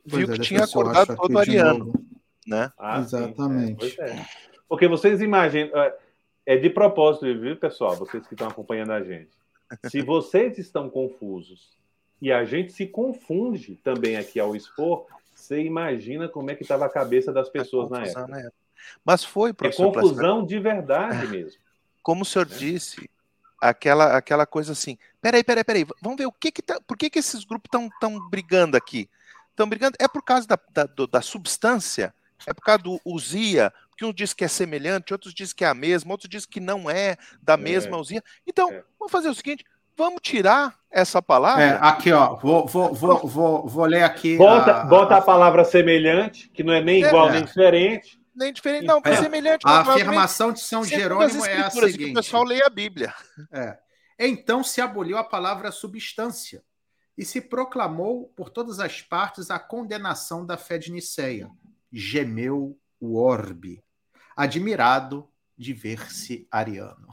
[0.08, 1.92] viu pois é, que tinha acordado todo ariano.
[2.46, 2.72] Né?
[2.78, 3.90] Ah, Exatamente.
[3.90, 4.26] Sim, é,
[4.68, 5.94] Porque vocês imaginam, é,
[6.46, 7.94] é de propósito, viu, pessoal?
[7.96, 9.30] Vocês que estão acompanhando a gente.
[9.90, 11.76] Se vocês estão confusos
[12.20, 16.86] e a gente se confunde também aqui ao expor, você imagina como é que estava
[16.86, 18.26] a cabeça das pessoas na época.
[18.26, 18.54] na época.
[19.04, 19.88] Mas foi, professor.
[19.88, 21.28] É confusão de verdade é.
[21.28, 21.60] mesmo.
[22.02, 22.54] Como o senhor é.
[22.54, 23.08] disse,
[23.60, 24.96] aquela, aquela coisa assim.
[25.20, 25.86] Peraí, peraí, peraí.
[26.00, 29.08] Vamos ver o que que tá, por que, que esses grupos estão tão brigando aqui?
[29.58, 29.96] Estão brigando?
[29.98, 32.14] É por causa da, da, da substância?
[32.46, 33.72] É por causa do usia?
[33.90, 36.60] Porque um diz que é semelhante, outros diz que é a mesma, outros diz que
[36.60, 37.56] não é da é.
[37.56, 38.22] mesma usia.
[38.46, 38.84] Então, é.
[38.96, 39.64] vamos fazer o seguinte:
[39.96, 41.64] Vamos tirar essa palavra?
[41.64, 42.36] É, aqui, ó.
[42.36, 44.36] Vou, vou, vou, vou, vou ler aqui.
[44.36, 44.84] Bota a...
[44.84, 48.16] Bota a palavra semelhante, que não é nem igual é, nem diferente.
[48.36, 49.66] nem diferente, não, É, semelhante.
[49.66, 52.12] A afirmação de São Jerônimo as é a escrituras, que seguinte.
[52.12, 53.12] O pessoal lê a Bíblia.
[53.50, 53.76] É.
[54.20, 56.62] Então se aboliu a palavra substância
[57.18, 61.50] e se proclamou por todas as partes a condenação da fé de Niceia.
[61.92, 63.82] Gemeu o orbe,
[64.36, 67.08] admirado de ver-se ariano.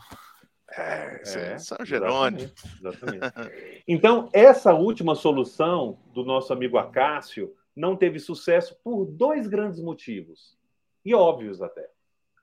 [0.72, 2.52] É, São Jerônimo.
[2.80, 3.82] Exatamente, exatamente.
[3.88, 10.58] Então, essa última solução do nosso amigo Acácio não teve sucesso por dois grandes motivos,
[11.04, 11.88] e óbvios até.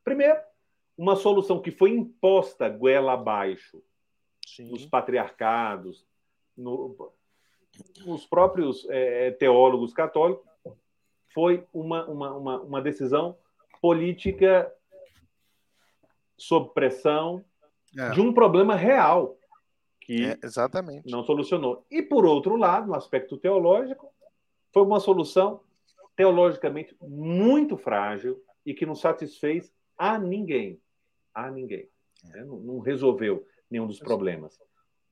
[0.04, 0.38] Primeiro,
[0.96, 3.82] uma solução que foi imposta goela abaixo
[4.60, 4.88] nos Sim.
[4.88, 6.06] patriarcados,
[6.56, 7.12] no-
[8.04, 10.44] nos próprios eh, teólogos católicos,
[11.32, 13.36] foi uma, uma, uma, uma decisão
[13.80, 14.72] política
[16.36, 17.44] sob pressão
[17.98, 18.10] É.
[18.10, 19.36] de um problema real
[20.00, 21.10] que É, exatamente.
[21.10, 21.84] não solucionou.
[21.90, 24.10] E, por outro lado, no aspecto teológico,
[24.72, 25.60] foi uma solução
[26.16, 30.80] teologicamente muito frágil e que não satisfez a ninguém.
[31.34, 31.88] A ninguém.
[32.24, 32.44] né?
[32.44, 34.58] Não, não resolveu nenhum dos problemas.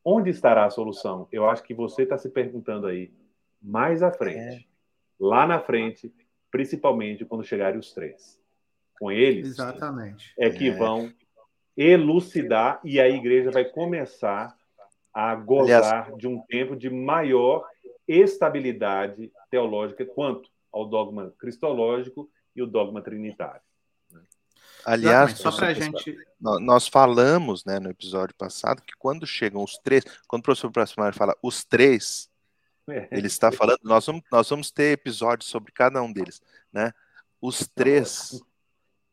[0.05, 1.29] Onde estará a solução?
[1.31, 3.13] Eu acho que você está se perguntando aí
[3.61, 4.69] mais à frente.
[5.19, 6.13] Lá na frente,
[6.51, 8.41] principalmente quando chegarem os três.
[8.99, 10.33] Com eles Exatamente.
[10.39, 10.73] é que É.
[10.73, 11.13] vão
[11.77, 14.55] elucidar e a igreja vai começar
[15.13, 17.67] a gozar de um tempo de maior
[18.07, 23.63] estabilidade teológica quanto ao dogma cristológico e o dogma trinitário.
[24.85, 26.16] Aliás, só para gente.
[26.41, 30.70] nó- nós falamos né, no episódio passado que quando chegam os três, quando o professor
[30.70, 32.28] Pracimário fala os três,
[33.11, 36.41] ele está falando, nós vamos, nós vamos ter episódios sobre cada um deles,
[36.72, 36.93] né?
[37.41, 38.41] Os três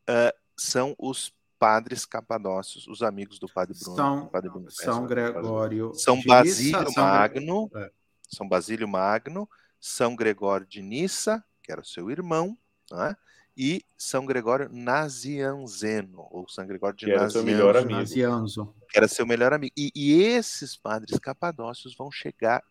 [0.07, 3.95] ah, são os padres capadócios, os amigos do padre Bruno.
[3.95, 5.05] São- padre Bruno São.
[5.05, 5.93] Gregório.
[5.95, 7.91] São Basílio Nissa, São Magno, É.
[8.29, 9.49] São Basílio Magno,
[9.79, 12.57] São Gregório de Nissa, que era seu irmão,
[12.91, 13.15] né?
[13.57, 17.99] E São Gregório Nazianzeno, ou São Gregório de Que era seu melhor amigo.
[17.99, 18.75] Nazianzo.
[18.87, 19.73] que era seu melhor amigo.
[19.75, 22.63] E, e esses padres capadócios vão chegar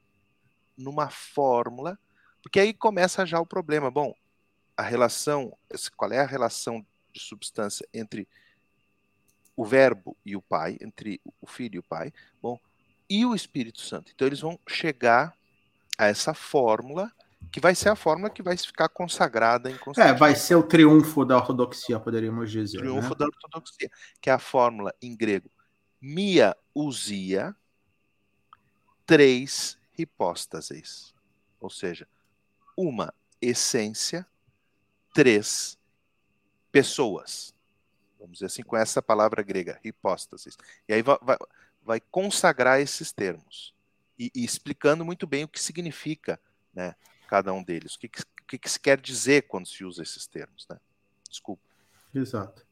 [0.76, 1.98] numa fórmula,
[2.40, 3.90] porque aí começa já o problema.
[3.90, 4.14] Bom,
[4.76, 5.52] a relação,
[5.96, 8.28] qual é a relação de substância entre
[9.56, 12.60] o Verbo e o Pai, entre o Filho e o Pai, bom,
[13.08, 14.12] e o Espírito Santo.
[14.14, 15.34] Então eles vão chegar
[15.98, 17.10] a essa fórmula
[17.50, 21.24] que vai ser a fórmula que vai ficar consagrada em É, vai ser o triunfo
[21.24, 22.78] da ortodoxia, poderíamos dizer.
[22.78, 23.16] triunfo né?
[23.18, 23.90] da ortodoxia,
[24.20, 25.50] que é a fórmula em grego
[26.00, 27.54] mia usia
[29.04, 31.14] três hipóstases,
[31.60, 32.06] ou seja,
[32.76, 34.26] uma essência,
[35.14, 35.78] três
[36.70, 37.54] pessoas.
[38.18, 40.56] Vamos dizer assim, com essa palavra grega, hipóstases.
[40.88, 41.36] E aí vai, vai,
[41.82, 43.74] vai consagrar esses termos
[44.18, 46.40] e, e explicando muito bem o que significa
[46.74, 46.94] né,
[47.26, 50.02] cada um deles, o que, que, o que, que se quer dizer quando se usa
[50.02, 50.66] esses termos.
[50.68, 50.78] Né?
[51.28, 51.62] Desculpa.
[52.14, 52.64] Exato.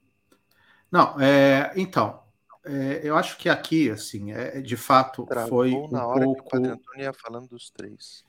[0.91, 2.23] Não, é, então,
[2.65, 6.31] é, eu acho que aqui, assim, é, de fato, Travou foi um na hora que
[6.31, 6.51] o pouco.
[6.51, 8.25] Padre Antônio ia falando dos três.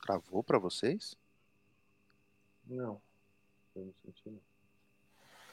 [0.00, 1.16] Travou para vocês?
[2.66, 3.00] Não.
[3.74, 4.40] Eu não senti, não.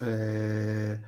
[0.01, 0.99] é,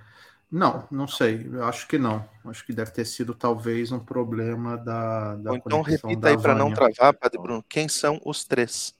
[0.51, 1.49] Não, não sei.
[1.49, 2.27] Eu acho que não.
[2.43, 6.53] Acho que deve ter sido talvez um problema da, da Ou então repita aí para
[6.53, 7.63] não travar, Padre Bruno.
[7.69, 8.93] Quem são os três?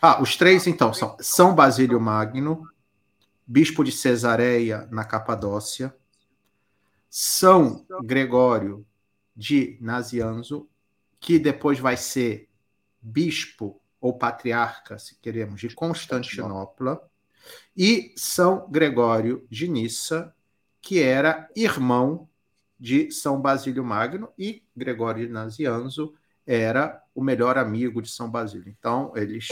[0.00, 2.66] Ah, os três, então, são São Basílio Magno,
[3.46, 5.94] bispo de Cesareia, na Capadócia,
[7.10, 8.86] São Gregório
[9.36, 10.66] de Nazianzo,
[11.20, 12.48] que depois vai ser
[13.02, 17.02] bispo ou patriarca, se queremos, de Constantinopla,
[17.76, 20.34] e São Gregório de Nissa,
[20.80, 22.28] que era irmão
[22.78, 26.14] de São Basílio Magno, e Gregório de Nazianzo
[26.46, 28.74] era o melhor amigo de São Basílio.
[28.78, 29.48] Então, eles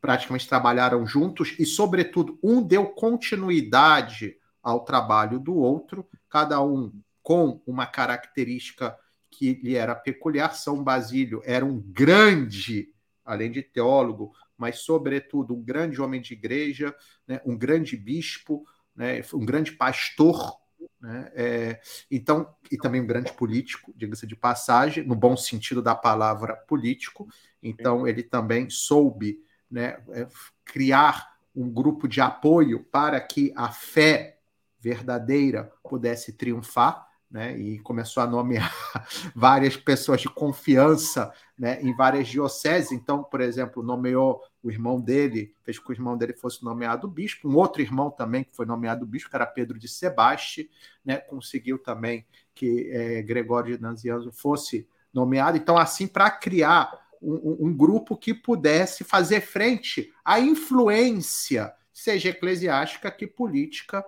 [0.00, 6.92] praticamente trabalharam juntos e, sobretudo, um deu continuidade ao trabalho do outro, cada um
[7.22, 8.96] com uma característica
[9.30, 10.54] que lhe era peculiar.
[10.54, 12.92] São Basílio era um grande,
[13.24, 16.94] além de teólogo, mas, sobretudo, um grande homem de igreja,
[17.26, 18.64] né, um grande bispo,
[18.94, 20.58] né, um grande pastor.
[21.00, 21.80] Né, é,
[22.10, 27.28] então, e também um grande político, diga-se de passagem, no bom sentido da palavra político.
[27.62, 29.38] Então, ele também soube
[29.70, 30.26] né, é,
[30.64, 34.38] criar um grupo de apoio para que a fé
[34.80, 38.72] verdadeira pudesse triunfar, né, e começou a nomear
[39.34, 42.92] várias pessoas de confiança né, em várias dioceses.
[42.92, 47.06] Então, por exemplo, nomeou o irmão dele, fez com que o irmão dele fosse nomeado
[47.06, 50.70] bispo, um outro irmão também que foi nomeado bispo, que era Pedro de Sebaste,
[51.04, 55.58] né, conseguiu também que é, Gregório de Nazianzo fosse nomeado.
[55.58, 56.90] Então, assim, para criar
[57.20, 64.04] um, um, grupo que pudesse fazer frente à influência seja eclesiástica que política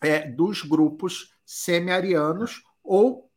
[0.00, 3.30] é, dos grupos semi-arianos ou,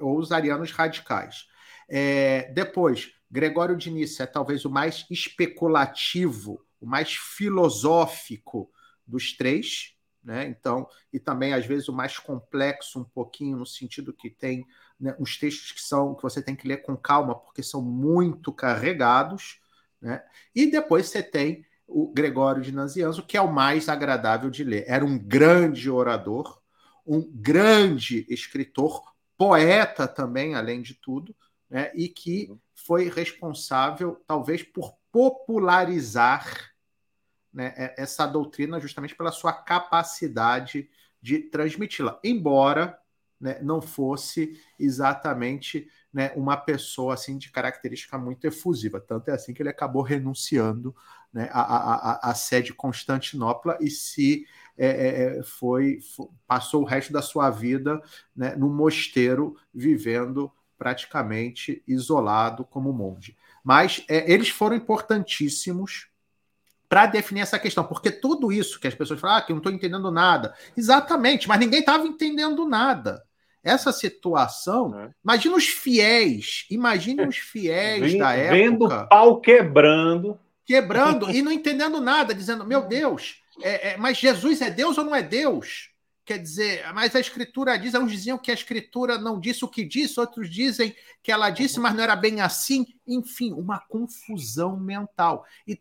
[0.00, 1.46] ou os arianos radicais.
[1.88, 8.70] É, depois, Gregório Nícia é talvez o mais especulativo, o mais filosófico
[9.06, 10.46] dos três, né?
[10.46, 14.66] Então, e também às vezes o mais complexo um pouquinho no sentido que tem
[15.00, 18.52] né, uns textos que são que você tem que ler com calma porque são muito
[18.52, 19.58] carregados,
[19.98, 20.22] né?
[20.54, 24.84] E depois você tem o Gregório de Nazianzo, que é o mais agradável de ler.
[24.86, 26.60] Era um grande orador,
[27.06, 29.02] um grande escritor,
[29.38, 31.34] poeta também, além de tudo,
[31.72, 31.90] né?
[31.94, 36.70] E que foi responsável talvez por popularizar
[37.50, 42.98] né, é, essa doutrina justamente pela sua capacidade de transmiti-la, embora
[43.40, 49.00] né, não fosse exatamente né, uma pessoa assim de característica muito efusiva.
[49.00, 50.94] Tanto é assim que ele acabou renunciando
[51.32, 54.46] né, à, à, sede de Constantinopla e se
[54.76, 57.98] é, é, é, foi, foi, passou o resto da sua vida
[58.36, 60.52] né, no mosteiro, vivendo
[60.82, 63.36] praticamente isolado como monge.
[63.62, 66.08] Mas é, eles foram importantíssimos
[66.88, 69.60] para definir essa questão, porque tudo isso que as pessoas falam, ah, que eu não
[69.60, 73.22] estou entendendo nada, exatamente, mas ninguém estava entendendo nada.
[73.62, 75.10] Essa situação, é.
[75.22, 78.56] imagina os fiéis, imagine os fiéis Vem, da época.
[78.56, 80.36] Vendo pau quebrando.
[80.66, 85.04] Quebrando e não entendendo nada, dizendo, meu Deus, é, é, mas Jesus é Deus ou
[85.04, 85.91] não é Deus?
[86.24, 89.84] Quer dizer, mas a escritura diz, uns diziam que a escritura não disse o que
[89.84, 92.86] disse, outros dizem que ela disse, mas não era bem assim.
[93.06, 95.44] Enfim, uma confusão mental.
[95.66, 95.80] E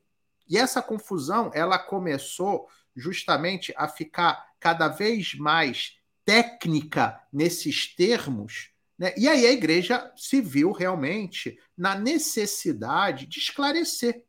[0.51, 8.69] e essa confusão, ela começou justamente a ficar cada vez mais técnica nesses termos,
[8.99, 9.13] né?
[9.15, 14.25] E aí a igreja se viu realmente na necessidade de esclarecer.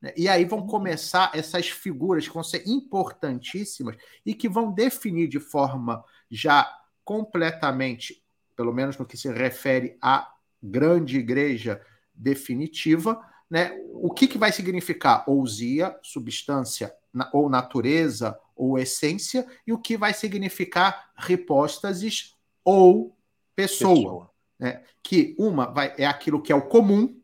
[0.00, 0.12] Né?
[0.16, 5.38] E aí vão começar essas figuras que vão ser importantíssimas e que vão definir de
[5.38, 6.68] forma já
[7.04, 8.22] completamente,
[8.56, 10.32] pelo menos no que se refere à
[10.62, 11.80] grande igreja
[12.14, 16.94] definitiva, né, o que, que vai significar ousia, substância
[17.32, 23.16] ou natureza ou essência, e o que vai significar repóstases ou
[23.56, 23.94] pessoa.
[23.94, 24.30] pessoa.
[24.58, 24.84] Né?
[25.02, 27.20] Que uma vai, é aquilo que é o comum,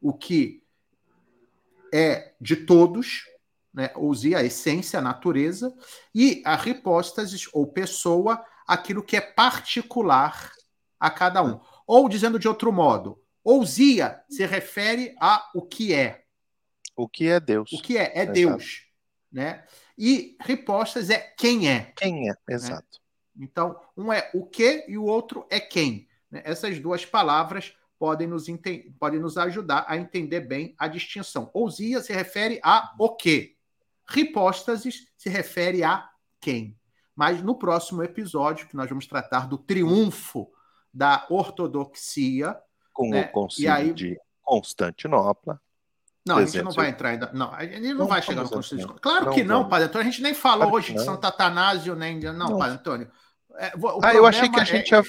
[0.00, 0.60] o que
[1.92, 3.24] é de todos,
[3.72, 3.90] né?
[3.94, 5.74] ousia, a essência, a natureza,
[6.14, 10.50] e a repóstases ou pessoa, aquilo que é particular
[10.98, 11.60] a cada um.
[11.86, 16.24] Ou dizendo de outro modo, Ousia se refere a o que é.
[16.96, 17.72] O que é Deus.
[17.72, 18.12] O que é?
[18.14, 18.86] É Deus.
[19.32, 19.64] Né?
[19.96, 21.92] E ripostas é quem é.
[21.96, 22.36] Quem é, né?
[22.48, 23.00] exato.
[23.34, 23.44] Né?
[23.44, 26.08] Então, um é o que e o outro é quem.
[26.30, 26.42] Né?
[26.44, 28.46] Essas duas palavras podem nos,
[28.98, 31.50] podem nos ajudar a entender bem a distinção.
[31.52, 33.54] Ousia se refere a o que.
[34.08, 36.08] Ripóstases se refere a
[36.40, 36.74] quem.
[37.14, 40.50] Mas no próximo episódio, que nós vamos tratar do triunfo
[40.92, 42.56] da ortodoxia,
[42.90, 43.26] com né?
[43.26, 43.92] o concílio aí...
[43.92, 45.60] de Constantinopla.
[46.26, 47.30] Não, a gente não vai entrar ainda.
[47.34, 49.68] Não, a gente não, não vai chegar no concílio de Claro não que não.
[49.68, 50.08] Padre Antônio.
[50.08, 52.18] A gente nem falou claro hoje de Santo Atanásio, nem.
[52.18, 52.58] Não, não.
[52.58, 53.10] Padre Antônio.
[53.56, 53.72] É,
[54.02, 54.98] ah, eu achei que a gente é...
[54.98, 55.04] ia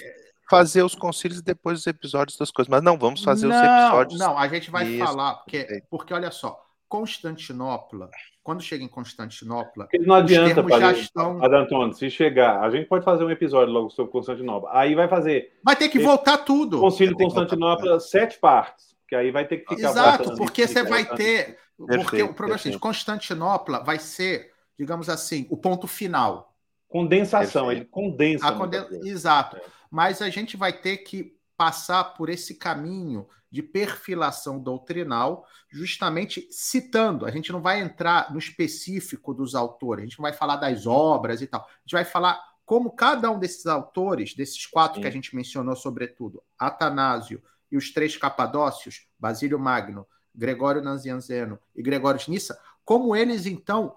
[0.51, 3.61] fazer os concílios e depois os episódios das coisas, mas não, vamos fazer não, os
[3.61, 4.19] episódios.
[4.19, 8.09] Não, a gente vai Isso, falar, porque, porque olha só, Constantinopla,
[8.43, 9.85] quando chega em Constantinopla.
[9.85, 11.39] Porque não adianta, padre, estão...
[11.39, 14.71] padre Antônio, se chegar, a gente pode fazer um episódio logo sobre Constantinopla.
[14.73, 15.57] Aí vai fazer.
[15.63, 16.81] Vai ter que voltar tudo.
[16.81, 18.93] Concílio de Constantinopla, sete partes.
[19.07, 19.89] Que aí vai ter que ficar.
[19.89, 21.57] Exato, porque você vai ter.
[21.77, 26.53] Perfeito, porque o problema é que Constantinopla vai ser, digamos assim, o ponto final.
[26.89, 27.83] Condensação, perfeito.
[27.83, 28.51] ele condensa.
[28.51, 28.85] Conden...
[29.05, 29.55] Exato.
[29.55, 29.80] É.
[29.91, 37.25] Mas a gente vai ter que passar por esse caminho de perfilação doutrinal, justamente citando.
[37.25, 40.87] A gente não vai entrar no específico dos autores, a gente não vai falar das
[40.87, 41.61] obras e tal.
[41.61, 45.01] A gente vai falar como cada um desses autores, desses quatro Sim.
[45.01, 51.83] que a gente mencionou, sobretudo, Atanásio e os três capadócios, Basílio Magno, Gregório Nazianzeno e
[51.83, 53.95] Gregório de Nissa, como eles então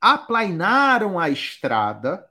[0.00, 2.26] aplainaram a estrada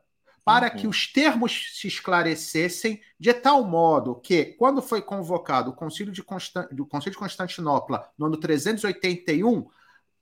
[0.45, 0.75] para uhum.
[0.75, 6.21] que os termos se esclarecessem de tal modo que, quando foi convocado o Concílio de,
[6.21, 6.67] Constant...
[6.77, 9.67] o Concílio de Constantinopla no ano 381,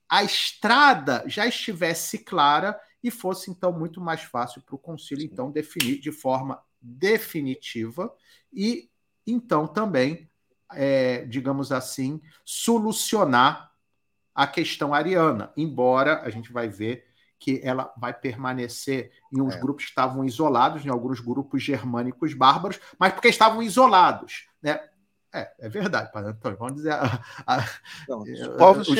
[0.08, 5.50] a estrada já estivesse clara e fosse então muito mais fácil para o concílio então
[5.50, 8.14] definir de forma definitiva
[8.54, 8.90] e
[9.26, 10.30] então também,
[10.74, 13.72] é, digamos assim, solucionar
[14.34, 17.11] a questão ariana, embora a gente vai ver
[17.42, 19.60] que ela vai permanecer em uns é.
[19.60, 24.46] grupos que estavam isolados, em alguns grupos germânicos bárbaros, mas porque estavam isolados.
[24.62, 24.80] Né?
[25.34, 26.58] É, é verdade, Padre Antônio.
[26.60, 26.92] Vamos dizer.
[26.94, 27.66] A, a,
[28.08, 28.96] Não, os eh, povos os,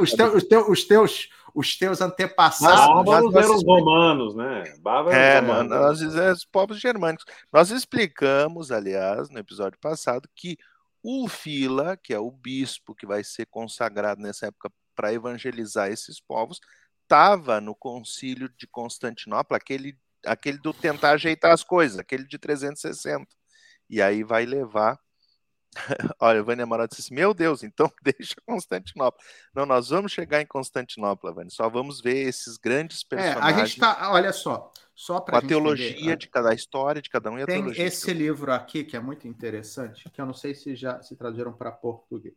[0.00, 2.78] os, teus, os, teus, os, teus, os teus antepassados.
[2.80, 4.64] já- Bárbaros já- eram os romanos, né?
[4.80, 5.86] Bárbaros É, eram os mano, romanos.
[5.86, 7.26] nós dizemos os povos germânicos.
[7.52, 10.56] Nós explicamos, aliás, no episódio passado, que
[11.02, 16.18] o Fila, que é o bispo que vai ser consagrado nessa época para evangelizar esses
[16.18, 16.58] povos,
[17.06, 23.26] estava no concílio de Constantinopla, aquele, aquele do tentar ajeitar as coisas, aquele de 360.
[23.88, 24.98] E aí vai levar.
[26.20, 29.20] Olha, Vânia Amaral disse assim: Meu Deus, então deixa Constantinopla.
[29.54, 31.50] Não, nós vamos chegar em Constantinopla, Vânia.
[31.50, 33.62] Só vamos ver esses grandes É, personagens.
[33.62, 34.10] a gente tá.
[34.12, 34.72] Olha só.
[34.94, 37.84] Só para a teologia de cada a história de cada um e a Tem teologia.
[37.84, 41.14] de esse livro aqui que é muito interessante, que eu não sei se já se
[41.14, 42.34] traduziram para português,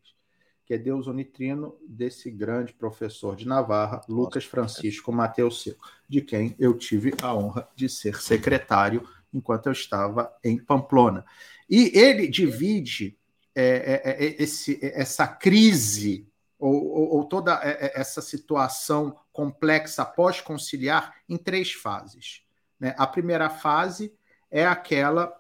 [0.70, 6.56] que é Deus Unitrino, desse grande professor de Navarra, Lucas Francisco Mateus Seco, de quem
[6.60, 9.04] eu tive a honra de ser secretário
[9.34, 11.26] enquanto eu estava em Pamplona.
[11.68, 13.18] E ele divide
[13.56, 16.28] é, é, é, esse, essa crise
[16.60, 22.44] ou, ou- ou toda é, é, essa situação complexa pós-conciliar em três fases.
[22.80, 22.94] né?
[22.96, 24.14] A primeira fase
[24.52, 25.36] é aquela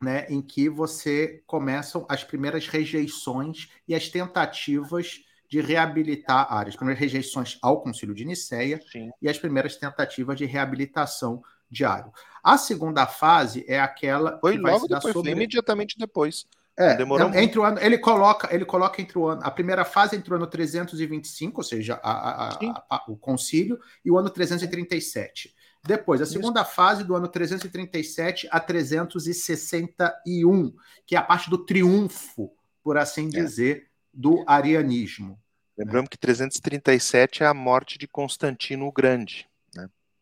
[0.00, 6.74] né, em que você começam as primeiras rejeições e as tentativas de reabilitar áreas.
[6.74, 9.10] As primeiras rejeições ao Concílio de Nicéia Sim.
[9.20, 12.12] e as primeiras tentativas de reabilitação de Ário.
[12.42, 15.30] A segunda fase é aquela Foi que vai logo se dar depois, sobre...
[15.30, 16.46] foi imediatamente depois.
[16.78, 19.84] É, Demorou não, entre o ano, ele coloca, ele coloca entre o ano, a primeira
[19.84, 24.30] fase entre o ano 325, ou seja, a- a- a- o concílio, e o ano
[24.30, 25.54] 337.
[25.82, 26.34] Depois, a Isso.
[26.34, 30.74] segunda fase do ano 337 a 361,
[31.06, 32.52] que é a parte do triunfo,
[32.82, 33.30] por assim É.
[33.30, 35.40] dizer, do arianismo.
[35.76, 39.48] Lembramos que 337 é a morte de Constantino o Grande.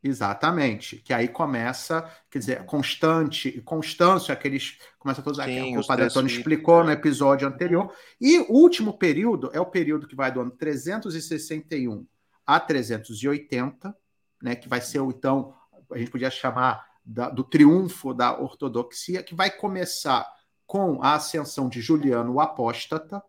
[0.03, 0.97] Exatamente.
[0.99, 4.79] Que aí começa, quer dizer, Constante e Constâncio, aqueles.
[4.99, 6.85] Começa todos que o Padre Antônio explicou é.
[6.85, 7.93] no episódio anterior.
[8.21, 12.07] E o último período é o período que vai do ano 361
[12.47, 13.95] a 380,
[14.43, 15.55] né, que vai ser, então,
[15.93, 20.27] a gente podia chamar da- do triunfo da ortodoxia, que vai começar
[20.67, 23.23] com a ascensão de Juliano o Apóstata,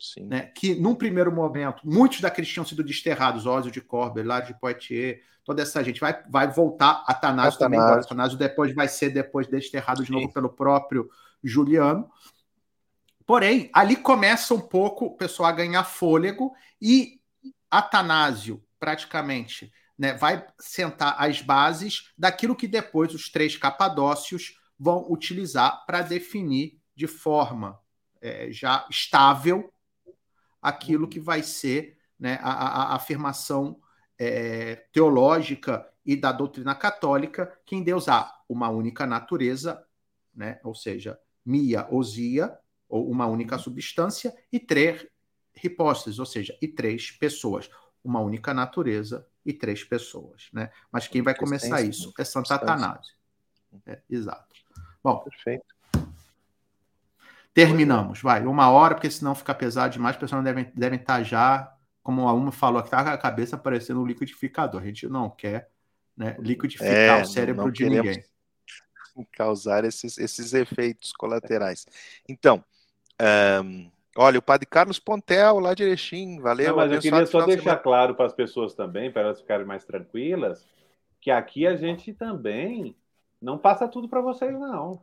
[0.00, 0.26] Sim.
[0.26, 4.60] né, que num primeiro momento, muitos daqueles tinham sido desterrados, Ósio de Corber, Hilário de
[4.60, 7.94] Poitiers, toda essa gente vai, vai voltar, Atanásio também, Atanásio.
[7.96, 10.12] embora Atanásio depois vai ser depois desterrado de Sim.
[10.12, 11.08] novo pelo próprio
[11.42, 12.10] Juliano.
[13.24, 17.20] Porém, ali começa um pouco o pessoal a ganhar fôlego e
[17.70, 25.84] Atanásio, praticamente, né, vai sentar as bases daquilo que depois os três capadócios vão utilizar
[25.86, 27.78] para definir de forma
[28.20, 29.72] é, já estável
[30.60, 32.52] aquilo que vai ser né, a,
[32.92, 33.80] a- afirmação
[34.18, 39.84] é, teológica e da doutrina católica que em Deus há uma única natureza,
[40.34, 42.56] né, ou seja, mia osia,
[42.88, 45.06] ou uma única substância, e três
[45.62, 47.68] hipóstases, ou seja, e três pessoas.
[48.02, 50.50] Uma única natureza e três pessoas.
[50.52, 50.70] Né?
[50.92, 52.74] Mas quem vai começar isso é Santo substância.
[52.74, 53.14] Atanásio.
[53.86, 54.54] É, exato.
[55.02, 55.64] Bom, Perfeito.
[57.54, 58.44] Terminamos, vai.
[58.44, 60.14] Uma hora, porque senão fica pesado demais.
[60.14, 63.56] As pessoas devem, devem estar já, como a uma falou, que tá com a cabeça
[63.56, 64.82] parecendo um liquidificador.
[64.82, 65.70] A gente não quer
[66.14, 68.22] né, liquidificar É, o cérebro não de ninguém.
[69.32, 71.86] Causar esses, esses efeitos colaterais.
[72.28, 72.62] Então,
[73.18, 76.70] ahn, olha, o padre Carlos Pontel, lá de Erechim, valeu.
[76.70, 77.80] Não, mas eu queria só deixar semana.
[77.80, 80.66] claro para as pessoas também, para elas ficarem mais tranquilas,
[81.20, 82.96] que aqui a gente também
[83.40, 85.00] não passa tudo para vocês, não.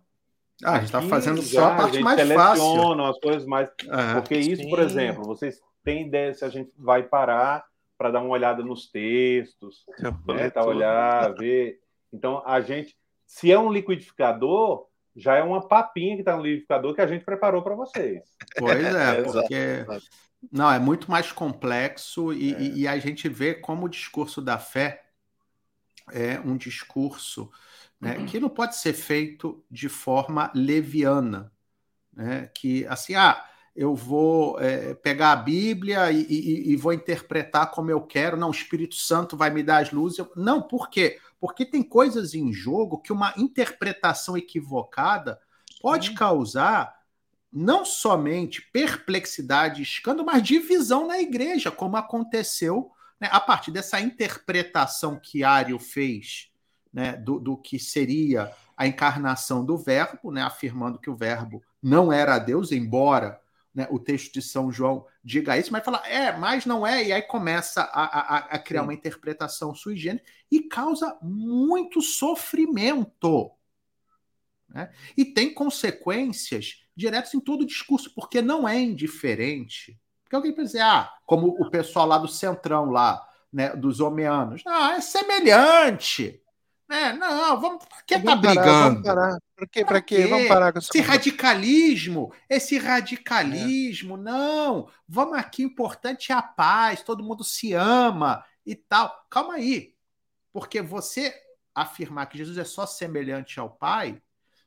[0.63, 2.63] Ah, a gente está fazendo já só a parte gente mais fácil.
[2.63, 3.69] seleciona as coisas mais.
[3.69, 4.13] É.
[4.13, 7.65] Porque isso, por exemplo, vocês têm ideia se a gente vai parar
[7.97, 9.85] para dar uma olhada nos textos,
[10.27, 10.49] né?
[10.49, 11.79] Tá, olhar, ver.
[12.11, 16.93] Então, a gente, se é um liquidificador, já é uma papinha que está no liquidificador
[16.93, 18.21] que a gente preparou para vocês.
[18.57, 19.85] Pois é, Exato, porque.
[20.51, 22.61] Não, é muito mais complexo e, É.
[22.61, 25.05] e- a gente vê como o discurso da fé
[26.11, 27.49] é um discurso
[27.99, 31.51] né, que não pode ser feito de forma leviana.
[32.13, 32.51] Né?
[32.53, 33.43] Que assim, ah,
[33.75, 38.49] eu vou é, pegar a Bíblia e, e- e vou interpretar como eu quero, não,
[38.49, 40.23] o Espírito Santo vai me dar as luzes.
[40.35, 41.19] Não, por quê?
[41.45, 45.39] Porque tem coisas em jogo que uma interpretação equivocada
[45.81, 46.15] pode Sim.
[46.15, 46.95] causar
[47.51, 53.99] não somente perplexidade e escândalo, mas divisão na igreja, como aconteceu né, a partir dessa
[54.01, 56.51] interpretação que Ário fez
[56.91, 62.11] né, do, do que seria a encarnação do Verbo, né, afirmando que o Verbo não
[62.11, 63.39] era Deus, embora
[63.75, 67.11] né, o texto de São João diga isso, mas fala, é, mas não é, e
[67.11, 68.87] aí começa a, a, a criar Sim.
[68.87, 73.51] uma interpretação sui generis e causa muito sofrimento.
[74.69, 74.93] né?
[75.17, 79.99] E tem consequências diretos em todo o discurso, porque não é indiferente.
[80.23, 84.63] Porque alguém pode dizer, ah, como o pessoal lá do Centrão, lá, né, dos homeanos,
[84.65, 86.41] ah, é semelhante.
[86.87, 87.13] Né?
[87.13, 87.85] Não, vamos.
[87.85, 89.01] Por que tá brigando?
[89.01, 89.37] Vamos parar.
[89.55, 89.85] Por quê?
[89.85, 90.27] Para quê?
[90.27, 94.21] Vamos parar com esse radicalismo, esse radicalismo, é.
[94.21, 94.87] não.
[95.07, 99.25] Vamos aqui, importante é a paz, todo mundo se ama e tal.
[99.29, 99.95] Calma aí.
[100.53, 101.33] Porque você
[101.73, 104.21] afirmar que Jesus é só semelhante ao Pai,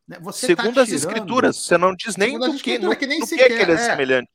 [0.07, 3.07] né, você tá Segundo tá as escrituras, você não diz nem do que, no, que,
[3.07, 4.31] nem sequer, que, ele é, é semelhante.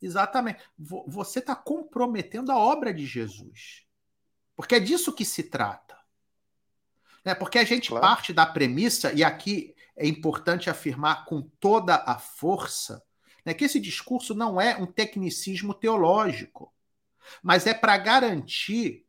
[0.00, 0.62] Exatamente.
[0.78, 3.84] Você está comprometendo a obra de Jesus.
[4.54, 5.87] Porque é disso que se trata.
[7.28, 7.34] Né?
[7.34, 8.00] Porque a gente claro.
[8.00, 13.04] parte da premissa, e aqui é importante afirmar com toda a força,
[13.44, 16.72] né, que esse discurso não é um tecnicismo teológico,
[17.42, 19.04] mas é para garantir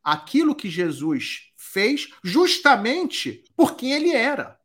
[0.00, 4.56] aquilo que Jesus fez justamente por quem ele era.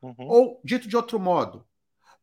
[0.00, 0.14] Uhum.
[0.16, 1.68] Ou, dito de outro modo,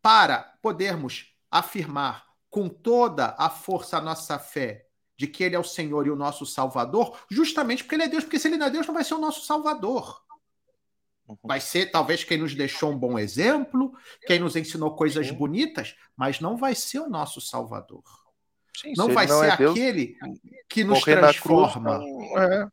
[0.02, 4.85] para podermos afirmar com toda a força a nossa fé
[5.18, 8.24] de que ele é o Senhor e o nosso Salvador, justamente porque ele é Deus,
[8.24, 10.22] porque se ele não é Deus, não vai ser o nosso Salvador.
[11.28, 11.38] Uhum.
[11.44, 13.94] Vai ser talvez quem nos deixou um bom exemplo,
[14.28, 15.34] quem nos ensinou coisas Sim.
[15.34, 18.04] bonitas, mas não vai ser o nosso Salvador.
[18.76, 22.00] Sim, não vai não ser é aquele Deus, que nos transforma.
[22.00, 22.68] Cruz, não, é.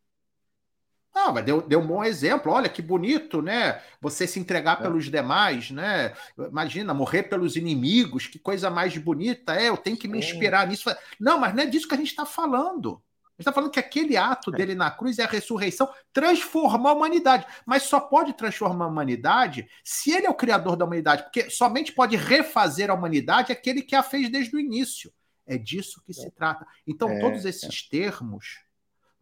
[1.15, 2.51] Ah, mas deu, deu um bom exemplo.
[2.51, 3.83] Olha que bonito, né?
[4.01, 4.83] Você se entregar é.
[4.83, 6.15] pelos demais, né?
[6.39, 9.55] Imagina, morrer pelos inimigos, que coisa mais bonita.
[9.55, 10.91] É, eu tenho que me inspirar nisso.
[11.21, 12.95] Não, mas não é disso que a gente está falando.
[12.95, 14.57] A gente está falando que aquele ato é.
[14.57, 17.47] dele na cruz é a ressurreição, transformar a humanidade.
[17.67, 21.93] Mas só pode transformar a humanidade se ele é o criador da humanidade, porque somente
[21.93, 25.13] pode refazer a humanidade aquele que a fez desde o início.
[25.47, 26.31] É disso que se é.
[26.31, 26.67] trata.
[26.87, 28.61] Então, é, todos esses termos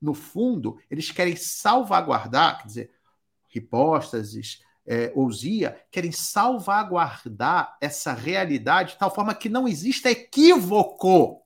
[0.00, 2.90] no fundo, eles querem salvaguardar, quer dizer,
[3.54, 11.42] hipóstases, é, ousia, querem salvaguardar essa realidade de tal forma que não exista equívoco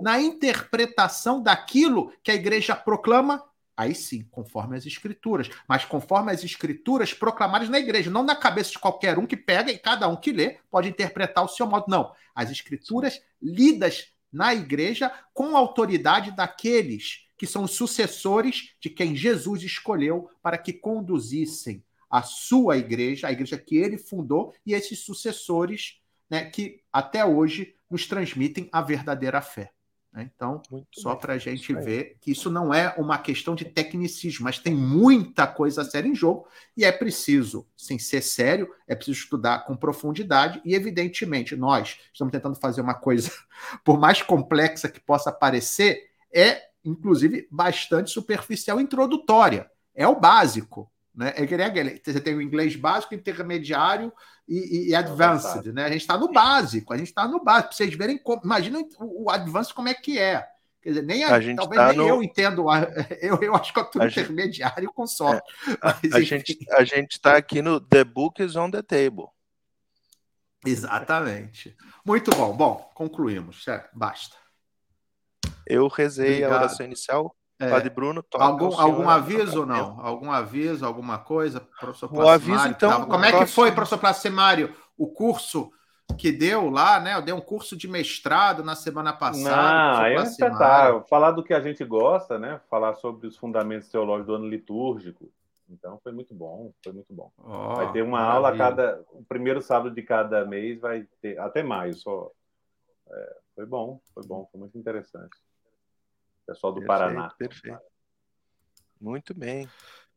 [0.00, 3.42] na interpretação daquilo que a igreja proclama,
[3.76, 8.72] aí sim, conforme as escrituras, mas conforme as escrituras proclamadas na igreja, não na cabeça
[8.72, 11.86] de qualquer um que pega e cada um que lê pode interpretar o seu modo,
[11.88, 12.12] não.
[12.34, 19.16] As escrituras lidas na igreja com a autoridade daqueles que são os sucessores de quem
[19.16, 24.98] Jesus escolheu para que conduzissem a sua igreja, a igreja que ele fundou, e esses
[24.98, 29.70] sucessores né, que até hoje nos transmitem a verdadeira fé.
[30.12, 30.30] Né?
[30.34, 34.44] Então, Muito só para a gente ver que isso não é uma questão de tecnicismo,
[34.44, 39.20] mas tem muita coisa séria em jogo e é preciso, sem ser sério, é preciso
[39.20, 43.30] estudar com profundidade e, evidentemente, nós estamos tentando fazer uma coisa,
[43.84, 49.70] por mais complexa que possa parecer, é inclusive, bastante superficial introdutória.
[49.94, 50.90] É o básico.
[51.14, 51.34] Né?
[51.36, 54.12] É você tem o inglês básico, intermediário
[54.46, 55.72] e, e advanced.
[55.72, 55.84] Né?
[55.84, 57.68] A gente está no básico, a gente está no básico.
[57.68, 60.46] Para vocês verem, como, imagina o, advanced como é que é.
[60.80, 62.08] Quer dizer, nem a, a talvez tá nem no...
[62.08, 62.66] eu entendo.
[63.20, 64.94] Eu, eu acho que eu estou intermediário gente...
[64.94, 65.52] com sorte.
[65.68, 69.26] É, a, a, gente a gente está aqui no The Book is on the Table.
[70.64, 71.76] Exatamente.
[72.04, 72.56] Muito bom.
[72.56, 73.64] Bom, concluímos.
[73.92, 74.36] Basta.
[75.68, 76.52] Eu rezei Obrigado.
[76.52, 77.36] a oração inicial.
[77.60, 77.70] É.
[77.70, 80.00] Padre Bruno, algum, algum aviso ou não?
[80.00, 81.60] Algum aviso, alguma coisa?
[81.80, 83.04] Professor o aviso, então.
[83.06, 85.70] Como é que foi, professor Placimário, o curso
[86.16, 87.16] que deu lá, né?
[87.16, 89.56] Eu dei um curso de mestrado na semana passada.
[89.56, 91.04] Não, aí é um espetáculo.
[91.08, 92.60] Falar do que a gente gosta, né?
[92.70, 95.28] Falar sobre os fundamentos teológicos do ano litúrgico.
[95.68, 97.30] Então foi muito bom, foi muito bom.
[97.38, 98.36] Oh, vai ter uma maravilha.
[98.36, 99.04] aula a cada.
[99.10, 102.30] O primeiro sábado de cada mês vai ter, até maio só.
[103.10, 105.36] É, foi bom, foi bom, foi muito interessante
[106.48, 107.30] pessoal do perfeito, Paraná.
[107.38, 107.78] Perfeito.
[109.00, 109.68] Muito bem.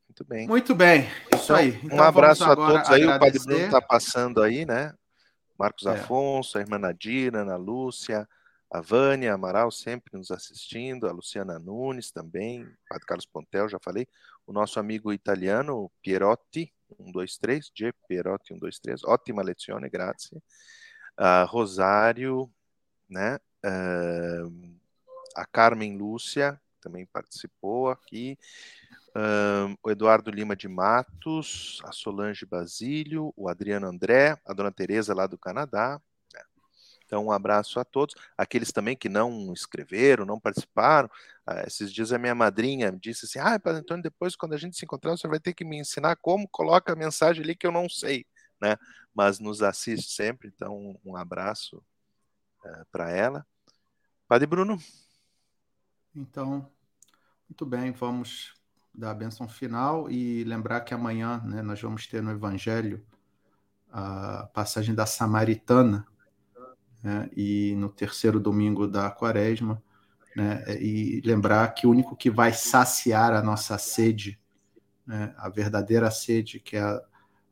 [0.07, 0.47] Muito bem.
[0.47, 1.01] Muito bem.
[1.33, 1.79] Isso então, aí.
[1.83, 3.03] Então, um abraço a todos aí.
[3.03, 3.15] Agradecer.
[3.15, 4.93] O Padre Bruno está passando aí, né?
[5.57, 5.91] Marcos é.
[5.91, 8.27] Afonso, a irmã Nadira, Ana Lúcia,
[8.69, 13.77] a Vânia Amaral sempre nos assistindo, a Luciana Nunes também, o Padre Carlos Pontel, já
[13.79, 14.07] falei,
[14.47, 20.37] o nosso amigo italiano Pierotti, 123, G Pierotti 123, ótima lezione, grazie.
[21.19, 22.51] Uh, Rosário,
[23.07, 23.37] né?
[23.63, 24.80] Uh,
[25.35, 28.37] a Carmen Lúcia também participou aqui,
[29.15, 35.13] um, o Eduardo Lima de Matos, a Solange Basílio, o Adriano André, a dona Tereza
[35.13, 36.01] lá do Canadá.
[36.33, 36.41] Né?
[37.05, 38.15] Então, um abraço a todos.
[38.37, 41.09] Aqueles também que não escreveram, não participaram.
[41.47, 44.77] Uh, esses dias a minha madrinha disse assim: Ah, Padre Antônio, depois quando a gente
[44.77, 47.71] se encontrar, você vai ter que me ensinar como coloca a mensagem ali que eu
[47.71, 48.25] não sei.
[48.61, 48.77] Né?
[49.13, 51.83] Mas nos assiste sempre, então um abraço
[52.65, 53.45] uh, para ela.
[54.27, 54.79] Padre Bruno.
[56.13, 56.69] Então,
[57.47, 58.53] muito bem, vamos
[58.93, 63.01] dar a benção final e lembrar que amanhã né, nós vamos ter no Evangelho
[63.89, 66.05] a passagem da Samaritana,
[67.01, 69.81] né, e no terceiro domingo da quaresma,
[70.35, 74.37] né, e lembrar que o único que vai saciar a nossa sede,
[75.07, 77.01] né, a verdadeira sede, que é a,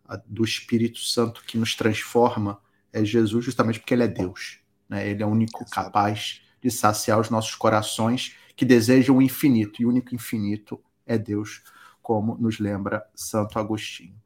[0.06, 2.60] a, do Espírito Santo que nos transforma,
[2.91, 4.60] é Jesus, justamente porque ele é Deus.
[4.90, 9.81] Né, ele é o único capaz de saciar os nossos corações que desejam o infinito,
[9.81, 11.64] e o único infinito é Deus,
[12.02, 14.22] como nos lembra Santo Agostinho.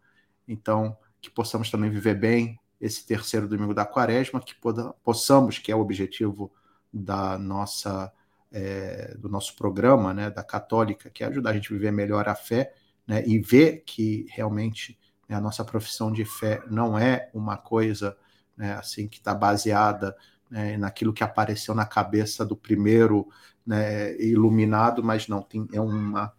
[0.48, 4.56] Então, que possamos também viver bem esse terceiro domingo da quaresma, que
[5.04, 6.52] possamos, que é o objetivo
[6.92, 8.12] da nossa
[8.52, 12.28] é, do nosso programa, né, da católica, que é ajudar a gente a viver melhor
[12.28, 12.74] a fé,
[13.06, 14.98] né, e ver que realmente
[15.30, 18.18] né, a nossa profissão de fé não é uma coisa
[18.58, 20.18] né, assim que está baseada
[20.54, 23.28] né, naquilo que apareceu na cabeça do primeiro
[23.66, 26.32] né, iluminado, mas não tem é, uma,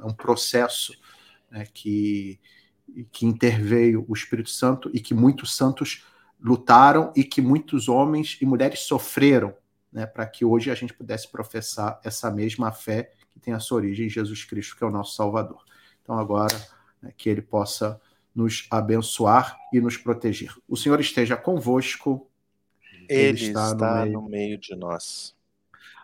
[0.00, 0.98] é um processo
[1.50, 2.40] né, que
[3.12, 6.06] que interveio o Espírito Santo e que muitos santos
[6.40, 9.54] lutaram e que muitos homens e mulheres sofreram,
[9.92, 13.76] né, para que hoje a gente pudesse professar essa mesma fé que tem a sua
[13.76, 15.62] origem em Jesus Cristo, que é o nosso Salvador.
[16.02, 16.56] Então agora
[17.02, 18.00] né, que Ele possa
[18.34, 20.54] nos abençoar e nos proteger.
[20.66, 22.27] O Senhor esteja convosco.
[23.08, 24.12] Ele, Ele está, está no, meio.
[24.12, 25.34] no meio de nós.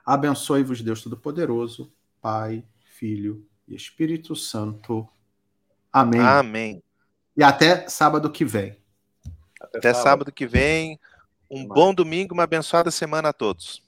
[0.04, 5.08] Abençoe-vos, Deus Todo-Poderoso, Pai, Filho e Espírito Santo.
[5.92, 6.20] Amém.
[6.20, 6.82] Amém.
[7.36, 8.76] E até sábado que vem.
[9.60, 10.04] Até, até sábado.
[10.04, 10.98] sábado que vem.
[11.50, 13.83] Um bom domingo, uma abençoada semana a todos.